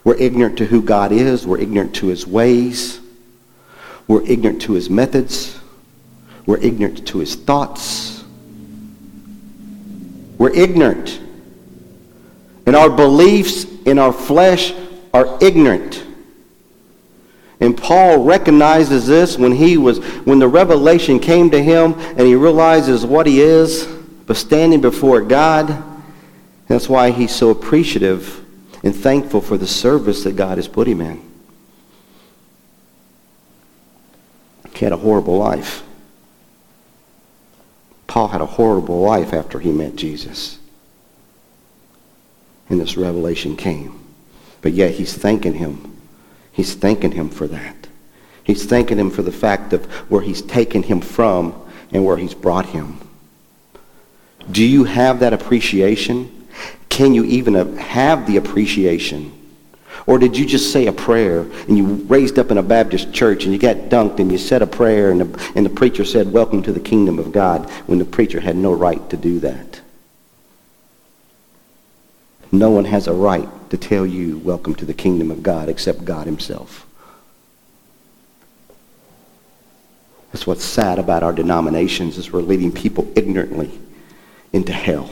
We're 0.04 0.16
ignorant 0.16 0.58
to 0.58 0.66
who 0.66 0.80
God 0.80 1.10
is. 1.10 1.44
We're 1.44 1.58
ignorant 1.58 1.96
to 1.96 2.06
his 2.06 2.24
ways. 2.24 3.00
We're 4.06 4.24
ignorant 4.24 4.62
to 4.62 4.74
his 4.74 4.88
methods. 4.88 5.58
We're 6.46 6.58
ignorant 6.58 7.04
to 7.08 7.18
his 7.18 7.34
thoughts. 7.34 8.22
We're 10.38 10.54
ignorant. 10.54 11.20
And 12.64 12.76
our 12.76 12.90
beliefs 12.90 13.64
in 13.86 13.98
our 13.98 14.12
flesh 14.12 14.72
are 15.12 15.38
ignorant. 15.40 16.04
And 17.60 17.76
Paul 17.76 18.24
recognizes 18.24 19.06
this 19.06 19.38
when 19.38 19.52
he 19.52 19.76
was 19.76 19.98
when 20.24 20.40
the 20.40 20.48
revelation 20.48 21.20
came 21.20 21.50
to 21.50 21.62
him 21.62 21.94
and 21.94 22.20
he 22.20 22.34
realizes 22.34 23.06
what 23.06 23.26
he 23.26 23.40
is, 23.40 23.86
but 24.26 24.36
standing 24.36 24.80
before 24.80 25.20
God. 25.20 25.82
That's 26.66 26.88
why 26.88 27.10
he's 27.10 27.34
so 27.34 27.50
appreciative 27.50 28.44
and 28.82 28.94
thankful 28.94 29.40
for 29.40 29.56
the 29.56 29.66
service 29.66 30.24
that 30.24 30.34
God 30.34 30.58
has 30.58 30.66
put 30.66 30.88
him 30.88 31.00
in. 31.00 31.22
He 34.74 34.84
had 34.84 34.92
a 34.92 34.96
horrible 34.96 35.38
life. 35.38 35.84
Paul 38.08 38.26
had 38.26 38.40
a 38.40 38.46
horrible 38.46 39.00
life 39.00 39.32
after 39.32 39.60
he 39.60 39.70
met 39.70 39.94
Jesus. 39.94 40.58
And 42.68 42.80
this 42.80 42.96
revelation 42.96 43.56
came. 43.56 44.01
But 44.62 44.72
yet 44.72 44.92
he's 44.92 45.14
thanking 45.14 45.54
him 45.54 45.92
He's 46.52 46.74
thanking 46.74 47.12
him 47.12 47.30
for 47.30 47.46
that. 47.48 47.88
He's 48.44 48.66
thanking 48.66 48.98
him 48.98 49.10
for 49.10 49.22
the 49.22 49.32
fact 49.32 49.72
of 49.72 49.84
where 50.10 50.20
he's 50.20 50.42
taken 50.42 50.82
him 50.82 51.00
from 51.00 51.54
and 51.90 52.04
where 52.04 52.18
he's 52.18 52.34
brought 52.34 52.66
him. 52.66 52.98
Do 54.50 54.64
you 54.64 54.84
have 54.84 55.20
that 55.20 55.32
appreciation? 55.32 56.46
Can 56.88 57.14
you 57.14 57.24
even 57.24 57.76
have 57.78 58.26
the 58.26 58.36
appreciation? 58.36 59.32
Or 60.06 60.18
did 60.18 60.36
you 60.36 60.44
just 60.44 60.72
say 60.72 60.88
a 60.88 60.92
prayer 60.92 61.42
and 61.68 61.78
you 61.78 61.86
raised 61.86 62.38
up 62.38 62.50
in 62.50 62.58
a 62.58 62.62
Baptist 62.62 63.14
church 63.14 63.44
and 63.44 63.52
you 63.52 63.58
got 63.58 63.88
dunked 63.88 64.18
and 64.18 64.30
you 64.30 64.36
said 64.36 64.60
a 64.60 64.66
prayer 64.66 65.10
and 65.10 65.20
the, 65.20 65.52
and 65.54 65.64
the 65.64 65.70
preacher 65.70 66.04
said, 66.04 66.32
welcome 66.32 66.62
to 66.64 66.72
the 66.72 66.80
kingdom 66.80 67.18
of 67.18 67.32
God, 67.32 67.70
when 67.86 67.98
the 67.98 68.04
preacher 68.04 68.40
had 68.40 68.56
no 68.56 68.72
right 68.72 69.08
to 69.10 69.16
do 69.16 69.38
that? 69.40 69.71
No 72.52 72.68
one 72.68 72.84
has 72.84 73.08
a 73.08 73.14
right 73.14 73.48
to 73.70 73.78
tell 73.78 74.04
you, 74.04 74.36
welcome 74.38 74.74
to 74.74 74.84
the 74.84 74.92
kingdom 74.92 75.30
of 75.30 75.42
God, 75.42 75.70
except 75.70 76.04
God 76.04 76.26
himself. 76.26 76.86
That's 80.30 80.46
what's 80.46 80.64
sad 80.64 80.98
about 80.98 81.22
our 81.22 81.32
denominations 81.32 82.18
is 82.18 82.30
we're 82.30 82.42
leading 82.42 82.70
people 82.70 83.10
ignorantly 83.16 83.70
into 84.52 84.72
hell. 84.72 85.10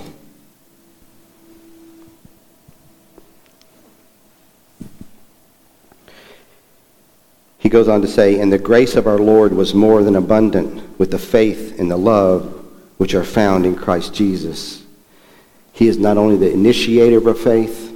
He 7.58 7.68
goes 7.68 7.88
on 7.88 8.02
to 8.02 8.08
say, 8.08 8.38
And 8.38 8.52
the 8.52 8.58
grace 8.58 8.96
of 8.96 9.06
our 9.06 9.18
Lord 9.18 9.52
was 9.52 9.74
more 9.74 10.02
than 10.02 10.16
abundant 10.16 10.98
with 10.98 11.10
the 11.10 11.18
faith 11.18 11.78
and 11.78 11.90
the 11.90 11.96
love 11.96 12.66
which 12.98 13.14
are 13.14 13.24
found 13.24 13.64
in 13.64 13.76
Christ 13.76 14.12
Jesus. 14.14 14.79
He 15.80 15.88
is 15.88 15.96
not 15.96 16.18
only 16.18 16.36
the 16.36 16.52
initiator 16.52 17.16
of 17.16 17.26
our 17.26 17.32
faith, 17.32 17.90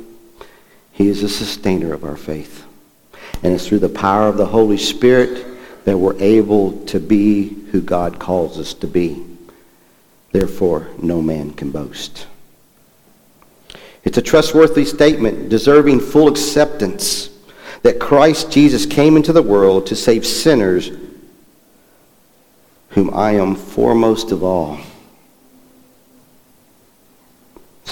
he 0.92 1.06
is 1.06 1.20
the 1.20 1.28
sustainer 1.28 1.92
of 1.92 2.02
our 2.02 2.16
faith. 2.16 2.64
And 3.42 3.52
it's 3.52 3.68
through 3.68 3.80
the 3.80 3.90
power 3.90 4.26
of 4.26 4.38
the 4.38 4.46
Holy 4.46 4.78
Spirit 4.78 5.84
that 5.84 5.98
we're 5.98 6.18
able 6.18 6.82
to 6.86 6.98
be 6.98 7.48
who 7.72 7.82
God 7.82 8.18
calls 8.18 8.58
us 8.58 8.72
to 8.72 8.86
be. 8.86 9.22
Therefore, 10.32 10.88
no 10.96 11.20
man 11.20 11.52
can 11.52 11.72
boast. 11.72 12.26
It's 14.02 14.16
a 14.16 14.22
trustworthy 14.22 14.86
statement 14.86 15.50
deserving 15.50 16.00
full 16.00 16.28
acceptance 16.28 17.28
that 17.82 18.00
Christ 18.00 18.50
Jesus 18.50 18.86
came 18.86 19.14
into 19.14 19.34
the 19.34 19.42
world 19.42 19.88
to 19.88 19.94
save 19.94 20.24
sinners, 20.24 20.90
whom 22.88 23.12
I 23.12 23.32
am 23.32 23.54
foremost 23.54 24.32
of 24.32 24.42
all. 24.42 24.80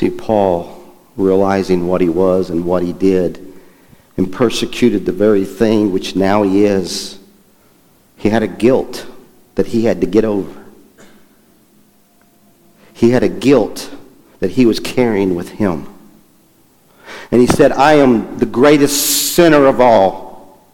See, 0.03 0.11
Paul, 0.11 0.83
realizing 1.17 1.87
what 1.87 2.01
he 2.01 2.09
was 2.09 2.51
and 2.51 2.65
what 2.65 2.83
he 2.83 2.93
did, 2.93 3.55
and 4.17 4.33
persecuted 4.33 5.07
the 5.07 5.13
very 5.13 5.45
thing 5.45 5.93
which 5.93 6.17
now 6.17 6.43
he 6.43 6.65
is, 6.65 7.21
he 8.17 8.29
had 8.29 8.43
a 8.43 8.49
guilt 8.49 9.07
that 9.55 9.69
he 9.69 9.85
had 9.85 10.01
to 10.01 10.09
get 10.09 10.25
over. 10.25 10.61
He 12.93 13.11
had 13.11 13.23
a 13.23 13.29
guilt 13.29 13.95
that 14.41 14.51
he 14.51 14.67
was 14.67 14.81
carrying 14.81 15.37
with 15.37 15.51
him. 15.51 15.87
And 17.31 17.41
he 17.41 17.47
said, 17.47 17.71
I 17.71 17.93
am 17.93 18.39
the 18.39 18.47
greatest 18.47 19.35
sinner 19.37 19.67
of 19.67 19.81
all. 19.81 20.67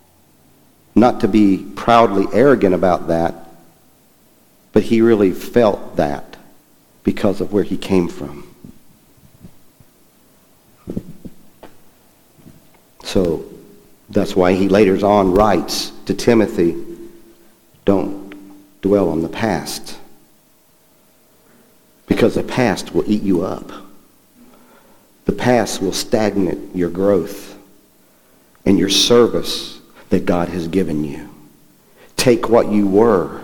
Not 0.95 1.21
to 1.21 1.29
be 1.29 1.67
proudly 1.77 2.25
arrogant 2.33 2.75
about 2.75 3.09
that, 3.09 3.35
but 4.73 4.85
he 4.85 5.03
really 5.03 5.33
felt 5.33 5.97
that 5.97 6.39
because 7.05 7.43
of 7.43 7.53
where 7.53 7.65
he 7.65 7.77
came 7.77 8.09
from. 8.09 8.48
So 13.09 13.43
that's 14.11 14.37
why 14.37 14.53
he 14.53 14.69
later 14.69 15.03
on 15.07 15.33
writes 15.33 15.93
to 16.05 16.13
Timothy, 16.13 16.77
don't 17.87 18.35
dwell 18.83 19.09
on 19.09 19.23
the 19.23 19.31
past. 19.31 19.99
Because 22.07 22.35
the 22.35 22.43
past 22.43 22.95
will 22.95 23.11
eat 23.11 23.23
you 23.23 23.41
up. 23.41 23.73
The 25.25 25.33
past 25.33 25.81
will 25.81 25.95
stagnate 25.95 26.75
your 26.75 26.91
growth 26.91 27.57
and 28.67 28.79
your 28.79 28.91
service 28.91 29.81
that 30.11 30.27
God 30.27 30.51
has 30.51 30.69
given 30.69 31.03
you. 31.03 31.31
Take 32.17 32.51
what 32.51 32.71
you 32.71 32.87
were, 32.87 33.41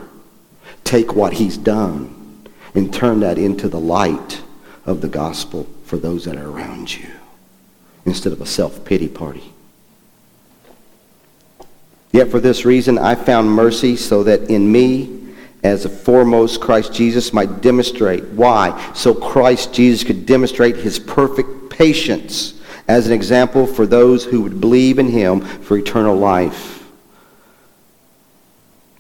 take 0.85 1.15
what 1.15 1.33
he's 1.33 1.57
done, 1.57 2.51
and 2.75 2.93
turn 2.93 3.21
that 3.21 3.39
into 3.39 3.71
the 3.71 3.81
light 3.81 4.43
of 4.85 5.01
the 5.01 5.09
gospel 5.09 5.67
for 5.87 5.97
those 5.97 6.27
that 6.27 6.37
are 6.37 6.51
around 6.51 6.95
you 6.95 7.09
instead 8.05 8.35
of 8.35 8.43
a 8.43 8.47
self-pity 8.47 9.09
party. 9.09 9.54
Yet 12.15 12.31
for 12.31 12.39
this 12.39 12.65
reason 12.65 12.97
I 12.97 13.17
found 13.17 13.51
mercy 13.51 13.97
so 13.97 14.23
that 14.23 14.49
in 14.49 14.71
me, 14.71 15.33
as 15.65 15.85
a 15.85 15.89
foremost 15.89 16.61
Christ 16.61 16.95
Jesus 16.95 17.33
might 17.33 17.61
demonstrate. 17.61 18.23
Why? 18.29 18.93
So 18.95 19.13
Christ 19.13 19.75
Jesus 19.75 20.05
could 20.05 20.25
demonstrate 20.25 20.77
his 20.77 21.01
perfect 21.01 21.71
patience 21.71 22.55
as 22.87 23.09
an 23.09 23.13
example 23.13 23.67
for 23.67 23.85
those 23.85 24.25
who 24.25 24.43
would 24.43 24.61
believe 24.61 25.01
in 25.01 25.09
him 25.09 25.41
for 25.41 25.77
eternal 25.77 26.15
life. 26.15 26.89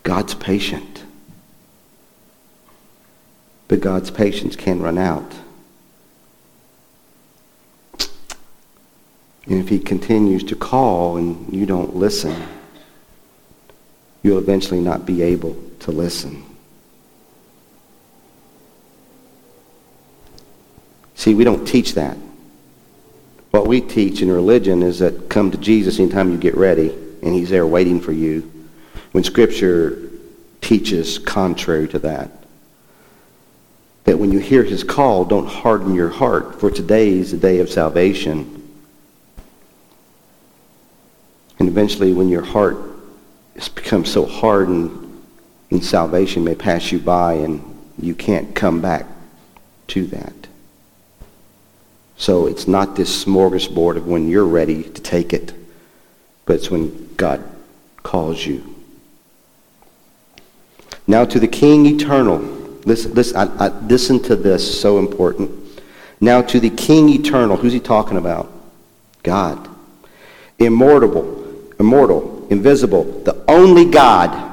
God's 0.03 0.35
patient. 0.35 1.05
But 3.69 3.81
God's 3.81 4.11
patience 4.11 4.57
can 4.57 4.83
run 4.83 4.99
out. 4.99 5.33
And 9.47 9.61
if 9.61 9.69
he 9.69 9.79
continues 9.79 10.43
to 10.43 10.57
call 10.57 11.17
and 11.17 11.55
you 11.55 11.65
don't 11.65 11.95
listen, 11.95 12.35
you'll 14.25 14.39
eventually 14.39 14.81
not 14.81 15.07
be 15.07 15.23
able 15.23 15.57
to 15.79 15.93
listen. 15.93 16.43
See, 21.15 21.35
we 21.35 21.45
don't 21.45 21.65
teach 21.65 21.95
that. 21.95 22.17
What 23.53 23.69
we 23.69 23.81
teach 23.81 24.21
in 24.21 24.33
religion 24.33 24.83
is 24.83 24.99
that 24.99 25.29
come 25.29 25.53
to 25.53 25.59
Jesus 25.59 26.01
anytime 26.01 26.33
you 26.33 26.39
get 26.39 26.57
ready, 26.57 26.91
and 27.23 27.35
he's 27.35 27.51
there 27.51 27.67
waiting 27.67 28.01
for 28.01 28.11
you. 28.11 28.51
When 29.13 29.23
Scripture 29.23 30.11
teaches 30.61 31.19
contrary 31.19 31.87
to 31.89 31.99
that. 32.01 32.31
That 34.05 34.19
when 34.19 34.33
you 34.33 34.39
hear 34.39 34.65
his 34.65 34.83
call, 34.83 35.25
don't 35.27 35.47
harden 35.47 35.95
your 35.95 36.09
heart, 36.09 36.59
for 36.61 36.71
today 36.71 37.11
is 37.11 37.31
the 37.31 37.37
day 37.37 37.61
of 37.61 37.71
salvation. 37.71 38.51
And 41.59 41.69
eventually, 41.69 42.13
when 42.13 42.29
your 42.29 42.45
heart 42.45 42.94
has 43.55 43.69
become 43.69 44.05
so 44.05 44.27
hardened, 44.27 45.23
and 45.71 45.85
salvation 45.85 46.45
may 46.45 46.55
pass 46.55 46.91
you 46.93 46.99
by, 46.99 47.35
and 47.35 47.63
you 47.99 48.15
can't 48.15 48.55
come 48.55 48.81
back 48.81 49.07
to 49.89 50.07
that. 50.07 50.33
So 52.17 52.47
it's 52.47 52.69
not 52.69 52.97
this 52.97 53.25
smorgasbord 53.25 53.97
of 53.97 54.07
when 54.07 54.29
you're 54.29 54.45
ready 54.45 54.83
to 54.83 55.03
take 55.03 55.33
it, 55.33 55.53
but 56.47 56.57
it's 56.57 56.71
when 56.71 57.15
God 57.17 57.43
calls 58.03 58.45
you. 58.45 58.75
Now 61.07 61.25
to 61.25 61.39
the 61.39 61.49
King 61.49 61.87
eternal. 61.87 62.39
Listen, 62.85 63.15
listen, 63.15 63.37
I, 63.37 63.67
I, 63.67 63.69
listen 63.81 64.23
to 64.25 64.37
this, 64.37 64.81
so 64.81 64.99
important. 64.99 65.51
Now 66.21 66.41
to 66.43 66.61
the 66.61 66.71
King 66.71 67.09
eternal. 67.09 67.57
Who's 67.57 67.73
he 67.73 67.81
talking 67.81 68.17
about? 68.17 68.51
God. 69.23 69.69
Immortal, 70.59 71.73
immortal, 71.79 72.34
invisible, 72.51 73.05
the 73.05 73.43
only 73.49 73.91
God 73.91 74.53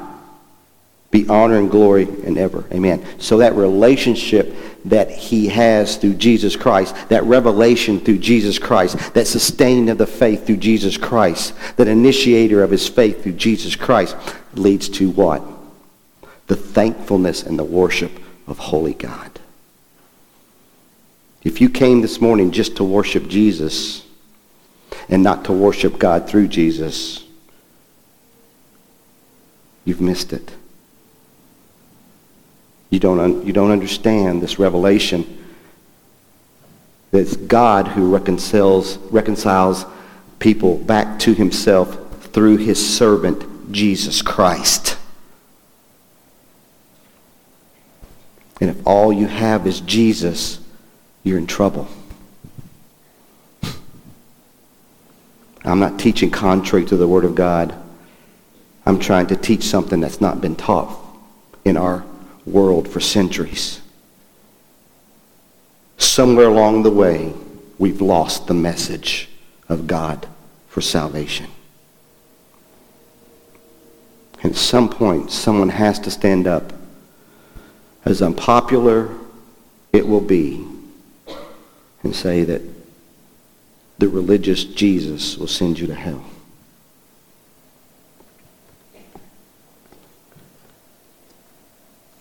be 1.11 1.27
honor 1.27 1.57
and 1.57 1.69
glory 1.69 2.03
and 2.03 2.37
ever. 2.37 2.63
Amen. 2.71 3.05
So 3.19 3.37
that 3.39 3.53
relationship 3.53 4.55
that 4.85 5.11
he 5.11 5.47
has 5.47 5.97
through 5.97 6.15
Jesus 6.15 6.55
Christ, 6.55 6.95
that 7.09 7.23
revelation 7.25 7.99
through 7.99 8.19
Jesus 8.19 8.57
Christ, 8.57 9.13
that 9.13 9.27
sustaining 9.27 9.89
of 9.89 9.97
the 9.97 10.07
faith 10.07 10.47
through 10.47 10.57
Jesus 10.57 10.97
Christ, 10.97 11.53
that 11.75 11.87
initiator 11.87 12.63
of 12.63 12.71
his 12.71 12.87
faith 12.87 13.23
through 13.23 13.33
Jesus 13.33 13.75
Christ 13.75 14.15
leads 14.53 14.87
to 14.89 15.09
what? 15.11 15.43
The 16.47 16.55
thankfulness 16.55 17.43
and 17.43 17.59
the 17.59 17.63
worship 17.63 18.11
of 18.47 18.57
holy 18.57 18.93
God. 18.93 19.39
If 21.43 21.59
you 21.59 21.69
came 21.69 22.01
this 22.01 22.21
morning 22.21 22.51
just 22.51 22.77
to 22.77 22.83
worship 22.83 23.27
Jesus 23.27 24.05
and 25.09 25.23
not 25.23 25.45
to 25.45 25.53
worship 25.53 25.99
God 25.99 26.29
through 26.29 26.47
Jesus, 26.47 27.25
you've 29.85 30.01
missed 30.01 30.33
it. 30.33 30.53
You 32.89 32.99
don't, 32.99 33.19
un- 33.19 33.45
you 33.45 33.53
don't 33.53 33.71
understand 33.71 34.41
this 34.41 34.59
revelation 34.59 35.39
that 37.11 37.19
it's 37.19 37.35
God 37.35 37.87
who 37.89 38.13
reconciles, 38.13 38.97
reconciles 38.97 39.85
people 40.39 40.77
back 40.77 41.19
to 41.19 41.33
himself 41.33 41.97
through 42.33 42.57
his 42.57 42.85
servant, 42.97 43.71
Jesus 43.71 44.21
Christ. 44.21 44.97
And 48.59 48.69
if 48.69 48.85
all 48.85 49.11
you 49.11 49.27
have 49.27 49.65
is 49.65 49.81
Jesus, 49.81 50.59
you're 51.23 51.37
in 51.37 51.47
trouble. 51.47 51.87
I'm 55.63 55.79
not 55.79 55.99
teaching 55.99 56.31
contrary 56.31 56.85
to 56.85 56.97
the 56.97 57.07
Word 57.07 57.25
of 57.25 57.35
God. 57.35 57.75
I'm 58.85 58.99
trying 58.99 59.27
to 59.27 59.35
teach 59.35 59.63
something 59.63 59.99
that's 59.99 60.21
not 60.21 60.41
been 60.41 60.55
taught 60.55 60.97
in 61.63 61.77
our 61.77 62.03
world 62.45 62.87
for 62.87 62.99
centuries. 62.99 63.81
Somewhere 65.97 66.47
along 66.47 66.83
the 66.83 66.91
way, 66.91 67.33
we've 67.77 68.01
lost 68.01 68.47
the 68.47 68.53
message 68.53 69.29
of 69.69 69.87
God 69.87 70.27
for 70.67 70.81
salvation. 70.81 71.47
At 74.43 74.55
some 74.55 74.89
point, 74.89 75.31
someone 75.31 75.69
has 75.69 75.99
to 75.99 76.11
stand 76.11 76.47
up. 76.47 76.73
As 78.03 78.21
unpopular 78.21 79.09
it 79.93 80.07
will 80.07 80.21
be, 80.21 80.65
and 82.03 82.15
say 82.15 82.43
that 82.43 82.61
the 83.99 84.07
religious 84.07 84.63
Jesus 84.63 85.37
will 85.37 85.47
send 85.47 85.77
you 85.77 85.85
to 85.87 85.93
hell. 85.93 86.25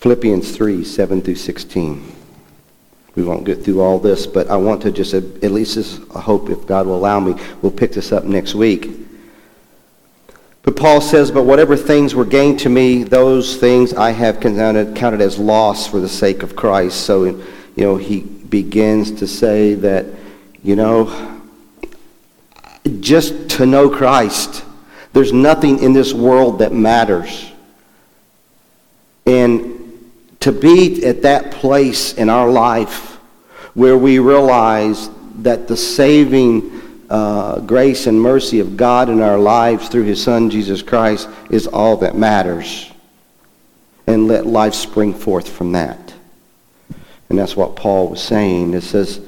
Philippians 0.00 0.56
3, 0.56 0.82
7 0.82 1.20
through 1.20 1.34
16. 1.34 2.16
We 3.16 3.22
won't 3.22 3.44
get 3.44 3.62
through 3.62 3.80
all 3.80 3.98
this, 3.98 4.26
but 4.26 4.48
I 4.48 4.56
want 4.56 4.80
to 4.82 4.90
just, 4.90 5.12
at 5.12 5.42
least 5.42 5.76
as 5.76 5.98
a 6.14 6.20
hope, 6.20 6.48
if 6.48 6.66
God 6.66 6.86
will 6.86 6.96
allow 6.96 7.20
me, 7.20 7.34
we'll 7.60 7.72
pick 7.72 7.92
this 7.92 8.10
up 8.10 8.24
next 8.24 8.54
week. 8.54 8.90
But 10.62 10.76
Paul 10.76 11.02
says, 11.02 11.30
But 11.30 11.44
whatever 11.44 11.76
things 11.76 12.14
were 12.14 12.24
gained 12.24 12.60
to 12.60 12.68
me, 12.70 13.02
those 13.02 13.56
things 13.56 13.92
I 13.92 14.12
have 14.12 14.40
counted, 14.40 14.96
counted 14.96 15.20
as 15.20 15.38
loss 15.38 15.86
for 15.86 16.00
the 16.00 16.08
sake 16.08 16.42
of 16.42 16.56
Christ. 16.56 17.02
So, 17.02 17.24
you 17.24 17.44
know, 17.76 17.96
he 17.96 18.20
begins 18.20 19.12
to 19.12 19.26
say 19.26 19.74
that, 19.74 20.06
you 20.62 20.76
know, 20.76 21.40
just 23.00 23.50
to 23.50 23.66
know 23.66 23.90
Christ, 23.90 24.64
there's 25.12 25.32
nothing 25.32 25.82
in 25.82 25.92
this 25.92 26.14
world 26.14 26.60
that 26.60 26.72
matters. 26.72 27.50
And 29.26 29.79
to 30.40 30.52
be 30.52 31.04
at 31.04 31.22
that 31.22 31.50
place 31.50 32.14
in 32.14 32.30
our 32.30 32.50
life 32.50 33.16
where 33.74 33.96
we 33.96 34.18
realize 34.18 35.10
that 35.36 35.68
the 35.68 35.76
saving 35.76 36.80
uh, 37.10 37.60
grace 37.60 38.06
and 38.06 38.20
mercy 38.20 38.60
of 38.60 38.76
God 38.76 39.08
in 39.08 39.20
our 39.20 39.38
lives 39.38 39.88
through 39.88 40.04
his 40.04 40.22
Son, 40.22 40.48
Jesus 40.48 40.82
Christ, 40.82 41.28
is 41.50 41.66
all 41.66 41.98
that 41.98 42.16
matters. 42.16 42.90
And 44.06 44.26
let 44.28 44.46
life 44.46 44.74
spring 44.74 45.14
forth 45.14 45.48
from 45.48 45.72
that. 45.72 46.14
And 47.28 47.38
that's 47.38 47.56
what 47.56 47.76
Paul 47.76 48.08
was 48.08 48.22
saying. 48.22 48.74
It 48.74 48.82
says, 48.82 49.20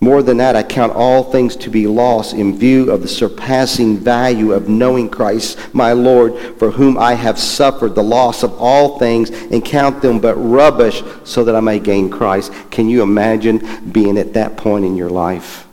more 0.00 0.22
than 0.22 0.38
that, 0.38 0.56
I 0.56 0.62
count 0.62 0.94
all 0.94 1.24
things 1.24 1.54
to 1.56 1.70
be 1.70 1.86
lost 1.86 2.34
in 2.34 2.58
view 2.58 2.90
of 2.90 3.02
the 3.02 3.08
surpassing 3.08 3.98
value 3.98 4.52
of 4.52 4.68
knowing 4.68 5.08
Christ, 5.08 5.58
my 5.74 5.92
Lord, 5.92 6.58
for 6.58 6.70
whom 6.70 6.96
I 6.96 7.14
have 7.14 7.38
suffered 7.38 7.94
the 7.94 8.02
loss 8.02 8.42
of 8.42 8.58
all 8.58 8.98
things 8.98 9.30
and 9.30 9.64
count 9.64 10.00
them 10.00 10.18
but 10.18 10.36
rubbish 10.36 11.02
so 11.24 11.44
that 11.44 11.54
I 11.54 11.60
may 11.60 11.78
gain 11.78 12.10
Christ. 12.10 12.52
Can 12.70 12.88
you 12.88 13.02
imagine 13.02 13.92
being 13.92 14.16
at 14.16 14.32
that 14.32 14.56
point 14.56 14.84
in 14.84 14.96
your 14.96 15.10
life? 15.10 15.66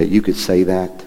that 0.00 0.08
you 0.08 0.22
could 0.22 0.34
say 0.36 0.62
that? 0.62 1.04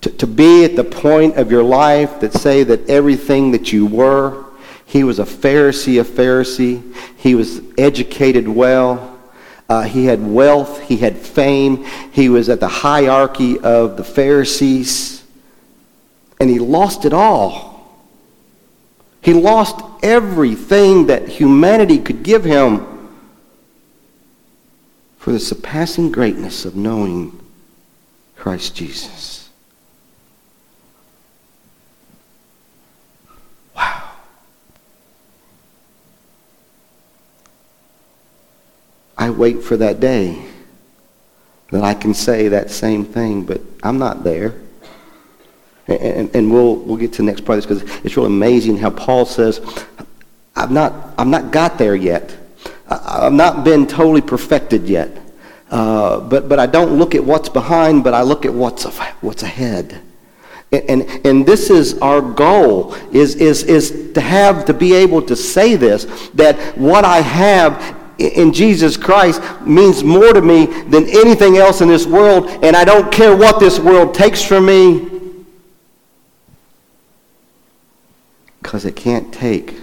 To, 0.00 0.10
to 0.10 0.26
be 0.26 0.64
at 0.64 0.76
the 0.76 0.84
point 0.84 1.36
of 1.36 1.50
your 1.50 1.62
life 1.62 2.20
that 2.20 2.32
say 2.32 2.64
that 2.64 2.88
everything 2.88 3.50
that 3.50 3.70
you 3.70 3.84
were, 3.84 4.41
he 4.92 5.04
was 5.04 5.18
a 5.18 5.24
Pharisee, 5.24 5.98
a 6.02 6.04
Pharisee. 6.04 6.94
He 7.16 7.34
was 7.34 7.62
educated 7.78 8.46
well. 8.46 9.18
Uh, 9.66 9.84
he 9.84 10.04
had 10.04 10.22
wealth. 10.22 10.82
He 10.82 10.98
had 10.98 11.16
fame. 11.16 11.86
He 12.12 12.28
was 12.28 12.50
at 12.50 12.60
the 12.60 12.68
hierarchy 12.68 13.58
of 13.58 13.96
the 13.96 14.04
Pharisees. 14.04 15.24
And 16.38 16.50
he 16.50 16.58
lost 16.58 17.06
it 17.06 17.14
all. 17.14 17.90
He 19.22 19.32
lost 19.32 19.80
everything 20.02 21.06
that 21.06 21.26
humanity 21.26 21.98
could 21.98 22.22
give 22.22 22.44
him 22.44 22.86
for 25.16 25.32
the 25.32 25.40
surpassing 25.40 26.12
greatness 26.12 26.66
of 26.66 26.76
knowing 26.76 27.40
Christ 28.36 28.76
Jesus. 28.76 29.41
Wait 39.42 39.60
for 39.60 39.76
that 39.76 39.98
day 39.98 40.40
that 41.72 41.82
I 41.82 41.94
can 41.94 42.14
say 42.14 42.46
that 42.46 42.70
same 42.70 43.04
thing, 43.04 43.42
but 43.42 43.60
I'm 43.82 43.98
not 43.98 44.22
there. 44.22 44.54
And, 45.88 46.32
and, 46.36 46.52
we'll, 46.52 46.76
we'll 46.76 46.96
get 46.96 47.14
to 47.14 47.18
the 47.18 47.24
next 47.24 47.44
part 47.44 47.58
of 47.58 47.66
this 47.66 47.82
because 47.82 48.04
it's 48.04 48.16
really 48.16 48.28
amazing 48.28 48.76
how 48.76 48.90
Paul 48.90 49.26
says, 49.26 49.60
I've 50.54 50.70
not, 50.70 51.12
I've 51.18 51.26
not 51.26 51.50
got 51.50 51.76
there 51.76 51.96
yet. 51.96 52.32
I've 52.88 53.32
not 53.32 53.64
been 53.64 53.88
totally 53.88 54.20
perfected 54.20 54.88
yet. 54.88 55.10
Uh, 55.72 56.20
but, 56.20 56.48
but 56.48 56.60
I 56.60 56.66
don't 56.66 56.96
look 56.96 57.16
at 57.16 57.24
what's 57.24 57.48
behind, 57.48 58.04
but 58.04 58.14
I 58.14 58.22
look 58.22 58.44
at 58.44 58.54
what's, 58.54 58.84
what's 59.22 59.42
ahead. 59.42 60.00
And, 60.70 60.84
and, 60.88 61.26
and 61.26 61.46
this 61.46 61.68
is 61.68 61.98
our 61.98 62.20
goal, 62.20 62.94
is, 63.10 63.34
is, 63.34 63.64
is 63.64 64.12
to 64.12 64.20
have, 64.20 64.66
to 64.66 64.74
be 64.74 64.94
able 64.94 65.20
to 65.22 65.34
say 65.34 65.74
this, 65.74 66.04
that 66.34 66.56
what 66.78 67.04
I 67.04 67.22
have 67.22 68.01
in 68.22 68.52
Jesus 68.52 68.96
Christ 68.96 69.42
means 69.62 70.02
more 70.04 70.32
to 70.32 70.40
me 70.40 70.66
than 70.66 71.08
anything 71.08 71.56
else 71.56 71.80
in 71.80 71.88
this 71.88 72.06
world, 72.06 72.48
and 72.62 72.76
I 72.76 72.84
don't 72.84 73.10
care 73.12 73.36
what 73.36 73.60
this 73.60 73.78
world 73.78 74.14
takes 74.14 74.42
from 74.42 74.66
me, 74.66 75.08
because 78.62 78.84
it 78.84 78.96
can't 78.96 79.32
take 79.32 79.74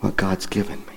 what 0.00 0.16
God's 0.16 0.46
given 0.46 0.78
me. 0.86 0.89